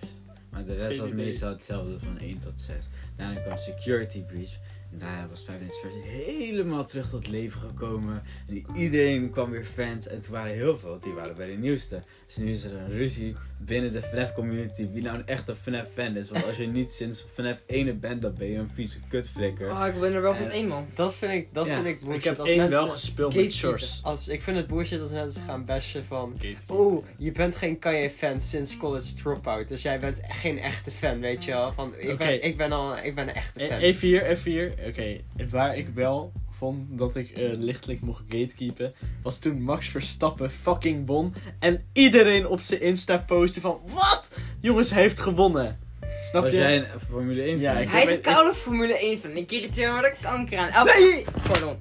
[0.50, 2.76] Maar de rest was meestal hetzelfde van 1 tot 6.
[3.16, 4.58] Daarna kwam Security Breach.
[4.92, 8.22] En daarna was Five Nights at Freddy's helemaal terug tot leven gekomen.
[8.48, 10.06] En iedereen kwam weer fans.
[10.08, 12.02] En toen waren heel veel, die waren bij de nieuwste.
[12.26, 14.88] Dus nu is er een ruzie binnen de FNAF community.
[14.92, 16.30] Wie nou een echte FNAF fan is.
[16.30, 19.70] Want als je niet sinds FNAF 1 bent, dan ben je een vieze kutflikker.
[19.70, 20.86] Oh, ik ben er wel van één man.
[20.94, 21.74] Dat vind ik, dat Ja.
[21.74, 22.18] vind ik bullshit.
[22.18, 24.00] Ik heb als één mensen, wel gespeeld met Shores.
[24.02, 26.36] Als, ik vind het bullshit als mensen gaan bashen van...
[26.68, 29.68] Oh, je bent geen Kanye-fan sinds College Dropout.
[29.68, 31.72] Dus jij bent geen echte fan, weet je wel.
[31.72, 33.78] Van, ik, ben, ik, ben al, ik ben een echte E- fan.
[33.78, 34.78] Even hier, even hier.
[34.86, 35.20] Oké,
[35.50, 41.06] waar ik wel vond dat ik eh, lichtelijk mocht gatekeepen, was toen Max Verstappen fucking
[41.06, 41.34] won.
[41.58, 44.28] En iedereen op zijn Insta postte van, wat?
[44.60, 45.78] Jongens, hij heeft gewonnen.
[46.24, 46.56] Snap Was je?
[46.56, 47.82] jij een Formule 1 Ja, fan?
[47.82, 49.30] ik- Hij is een ik- koude Formule 1 fan.
[49.36, 50.68] Ik irriteer me de kanker aan.
[50.68, 51.24] Elke...
[51.48, 51.76] Pardon.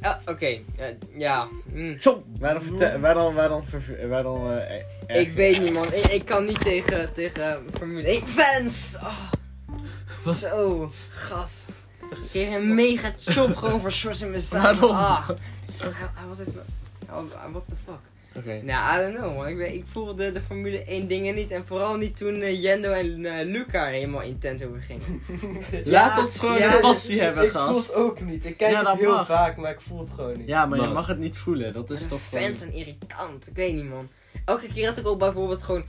[0.00, 0.60] Eh, Oké, eh,
[1.14, 1.48] ja.
[1.72, 1.98] mm.
[2.38, 3.62] Waarom, waarom, waarom,
[4.08, 4.72] waarom eh,
[5.06, 8.96] erg- Ik weet niet man, ik, ik kan niet tegen, tegen Formule 1 fans!
[9.02, 9.30] Oh.
[10.34, 11.68] Zo, gast.
[12.10, 14.62] Ik kreeg een mega chop gewoon voor shorts in mijn zak.
[14.62, 14.90] Waarom?
[14.96, 15.28] Ah,
[15.68, 16.64] zo, hij, hij was even...
[17.06, 17.98] hij was- what the fuck.
[18.36, 18.60] Oké.
[18.62, 19.48] Nou, I don't know man.
[19.48, 21.50] Ik, weet- ik voelde de Formule 1 dingen niet.
[21.50, 25.22] En vooral niet toen eh, Jendo en eh, Luca er helemaal intens over gingen.
[25.84, 27.86] Laat ons gewoon ja, een passie hebben, ik voel gast.
[27.86, 28.44] het ook niet.
[28.44, 29.26] Ik kijk Ja, het dat heel mag.
[29.26, 30.48] vaak, maar ik voel het gewoon niet.
[30.48, 31.72] Ja, maar je mag het niet voelen.
[31.72, 32.54] Dat is toch fans gewoon...
[32.54, 33.46] zijn irritant.
[33.48, 34.08] Ik weet niet, man.
[34.44, 35.84] Elke keer dat ik ook bijvoorbeeld gewoon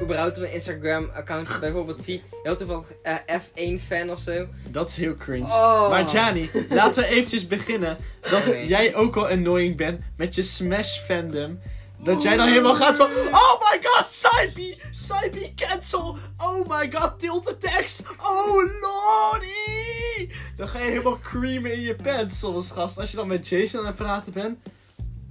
[0.00, 4.46] überhaupt op een Instagram-account bijvoorbeeld zie, heel toevallig eh, F1-fan of zo.
[4.68, 5.44] Dat is heel cringe.
[5.44, 5.88] Oh.
[5.88, 7.96] Maar Jani, laten we eventjes beginnen.
[8.30, 8.66] Dat Nee.
[8.66, 11.58] jij ook al annoying bent met je Smash fandom.
[12.04, 13.10] Dat jij dan helemaal gaat van...
[13.30, 14.80] Oh my god, Saibi!
[14.90, 16.16] Saibi cancel!
[16.38, 18.02] Oh my god, tilted text!
[18.22, 20.30] Oh lordy!
[20.56, 22.98] Dan ga je helemaal creamen in je pants soms, gast.
[22.98, 24.58] Als je dan met Jason aan het praten bent.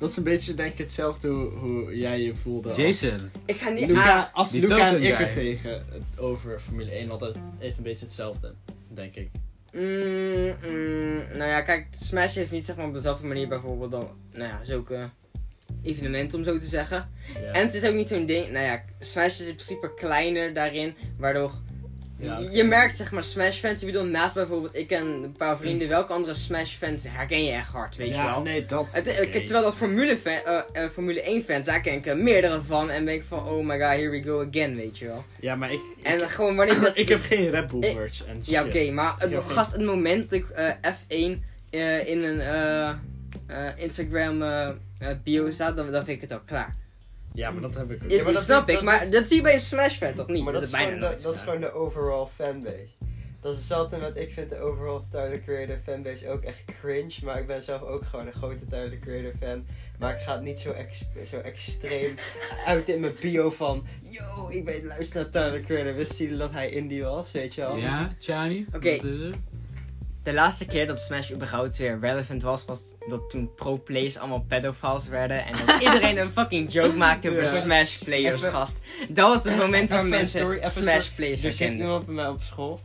[0.01, 3.31] Dat is een beetje denk ik hetzelfde hoe, hoe jij je voelde als- Jason.
[3.45, 4.29] Ik ga niet Luca, aan.
[4.33, 5.85] als Die Luca en ik er tegen
[6.17, 8.53] over Formule 1, want dat heeft een beetje hetzelfde,
[8.87, 9.29] denk ik.
[9.73, 14.07] Mm, mm, nou ja, kijk, Smash heeft niet zeg maar op dezelfde manier bijvoorbeeld dan,
[14.33, 15.09] nou ja, zulke
[15.83, 17.09] evenementen om zo te zeggen.
[17.41, 17.51] Ja.
[17.51, 20.95] En het is ook niet zo'n ding, nou ja, Smash is in principe kleiner daarin,
[21.17, 21.51] waardoor
[22.21, 25.57] Ja, je, merkt zeg maar Smash fans, ik bedoel naast bijvoorbeeld ik en een paar
[25.57, 28.41] vrienden, welke andere Smash fans herken je echt hard, weet je ja, wel.
[28.41, 28.93] nee, dat...
[28.93, 32.61] Het, terwijl dat Formule, fan, eh, eh, Formule 1 fans, daar ken ik er meerdere
[32.61, 35.23] van en ben ik van, oh my god, here we go again, weet je wel.
[35.39, 35.79] Ja, maar ik...
[36.03, 36.97] En gewoon wanneer dat...
[36.97, 38.67] ik heb geen Red Bull Ik- merch en Ja, shit.
[38.75, 42.89] oké, maar het, Ik gast, het moment dat ik eh, F1 eh, in een eh,
[42.89, 42.95] eh,
[43.77, 44.73] Instagram eh, eh,
[45.23, 46.75] bio staat, dan, dan vind ik het al klaar.
[47.33, 48.09] Ja, maar dat heb ik ook.
[48.09, 50.13] Is, Ja, maar dat- snap ik, dat- maar dat zie je bij een Smash fan
[50.13, 50.43] toch niet?
[50.43, 52.87] Maar dat is, bijna gewoon de, dat is gewoon de overall fanbase.
[53.41, 57.11] Dat is hetzelfde met, ik vind de overall Tyler Creator fanbase ook echt cringe.
[57.23, 59.65] Maar ik ben zelf ook gewoon een grote Tyler Creator fan.
[59.99, 62.15] Maar ik ga het niet zo, ex, zo extreem
[62.65, 63.85] uit in mijn bio van...
[64.01, 65.95] Yo, ik ben luister naar Tyler Creator.
[65.95, 67.75] Wist jullie dat hij indie was, weet je wel?
[67.77, 68.65] Ja, Chani?
[68.75, 68.99] Oké.
[70.23, 75.07] De laatste keer dat Smash überhaupt weer relevant was, was dat toen pro-players allemaal pedophiles
[75.07, 75.45] werden.
[75.45, 77.47] En dat iedereen een fucking joke maakte over.
[77.47, 78.79] Smash players, Even- gast.
[79.09, 81.85] Dat was het moment waar mensen Smash players Er zit herkenden.
[81.85, 82.81] iemand bij mij op school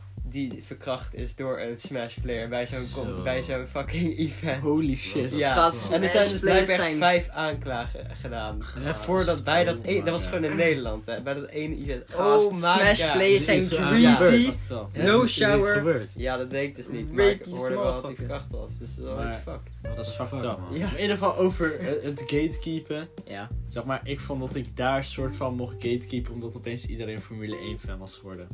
[0.49, 3.23] die verkracht is door een Smash player bij zo'n com- Zo.
[3.23, 4.61] bij zo'n fucking event.
[4.61, 5.31] Holy shit.
[5.31, 5.53] Ja.
[5.53, 8.57] Gast, En er zijn dus blijkbaar zijn- vijf aanklagen gedaan.
[8.95, 12.03] Voordat bij dat Oh ene, dat was gewoon in Nederland hè, bij dat ene event.
[12.07, 13.11] Gast, oh my Smash god.
[13.13, 14.51] players zijn is, greasy.
[14.93, 16.07] Ja, No is shower.
[16.15, 18.17] Ja, dat weet ik dus niet, maar ik hoorde wel dat hij motherfuckers.
[18.17, 18.77] verkracht was.
[18.77, 19.95] Dus dat is wel Maar- echt fuck.
[19.95, 20.57] Dat is Fuck, fucked up.
[20.59, 20.77] man.
[20.77, 20.89] Ja.
[20.95, 23.07] In ieder geval over het gatekeepen.
[23.25, 23.49] Ja.
[23.67, 27.57] Zeg maar, ik vond dat ik daar soort van mocht gatekeepen omdat opeens iedereen Formule
[27.57, 28.47] 1 fan was geworden.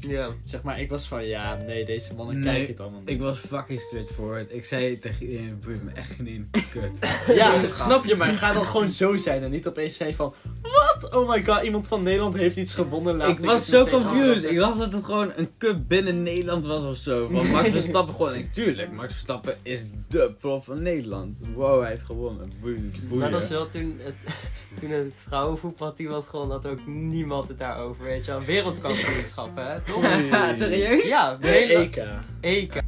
[0.00, 0.30] Ja.
[0.44, 3.08] Zeg maar, ik was van, ja, nee, deze mannen Nee, kijken het allemaal niet.
[3.08, 4.52] Ik was fucking straightforward.
[4.54, 6.98] Ik zei tegen iedereen, het boeit me echt geen kut.
[7.36, 10.79] Ja, snap je, maar ga dan gewoon zo zijn en niet opeens zijn van, wat?
[11.10, 13.16] Oh my god, iemand van Nederland heeft iets gewonnen.
[13.16, 14.50] Laat ik het was zo confused.
[14.50, 17.28] Ik dacht dat het gewoon een cup binnen Nederland was of zo.
[17.32, 18.34] Van Max Verstappen gewoon.
[18.34, 21.42] Ik, tuurlijk, Max Verstappen is de prof van Nederland.
[21.54, 22.52] Wow, hij heeft gewonnen.
[22.60, 22.92] Boeien.
[23.08, 24.14] Maar dat is wel toen het,
[24.80, 28.40] toen het vrouwenvoetbalteam had gewonnen, had ook niemand het daarover, weet je wel.
[28.40, 29.80] Wereldkampioenschap, hè?
[29.80, 30.04] Toch?
[30.58, 31.08] Serieus?
[31.08, 32.04] Ja, EK.
[32.40, 32.80] EK.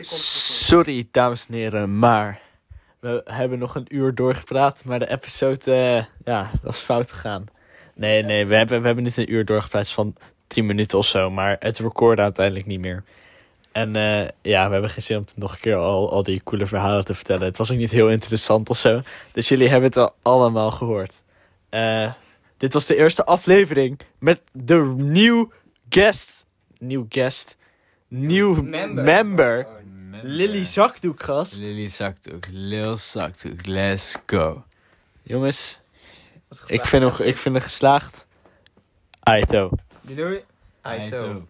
[0.00, 2.40] Sorry, dames en heren, maar
[3.06, 7.44] we hebben nog een uur doorgepraat, maar de episode, eh, ja, dat is fout gegaan.
[7.94, 10.14] Nee, nee, we hebben, we hebben niet een uur doorgepraat van
[10.46, 13.04] 10 minuten of zo, maar het recorden uiteindelijk niet meer.
[13.72, 16.66] En eh, ja, we hebben geen zin om nog een keer al, al die coole
[16.66, 17.44] verhalen te vertellen.
[17.44, 19.00] Het was ook niet heel interessant of zo.
[19.32, 21.22] Dus jullie hebben het al allemaal gehoord.
[21.68, 22.12] Eh,
[22.56, 25.52] dit was de eerste aflevering met de nieuw
[25.88, 26.46] guest.
[26.78, 27.56] Nieuw guest.
[28.08, 29.04] Nieuw Member.
[29.04, 29.66] member.
[30.22, 31.58] Lily Zakdoekgast.
[31.58, 32.46] Lily zakdoek.
[32.50, 33.66] Lil zakdoek.
[33.66, 34.64] Let's go.
[35.22, 35.80] Jongens,
[36.66, 38.26] ik vind, hem, ik vind hem geslaagd.
[39.22, 39.70] Aito.
[40.00, 40.44] Doei doei.
[40.82, 41.46] Aito.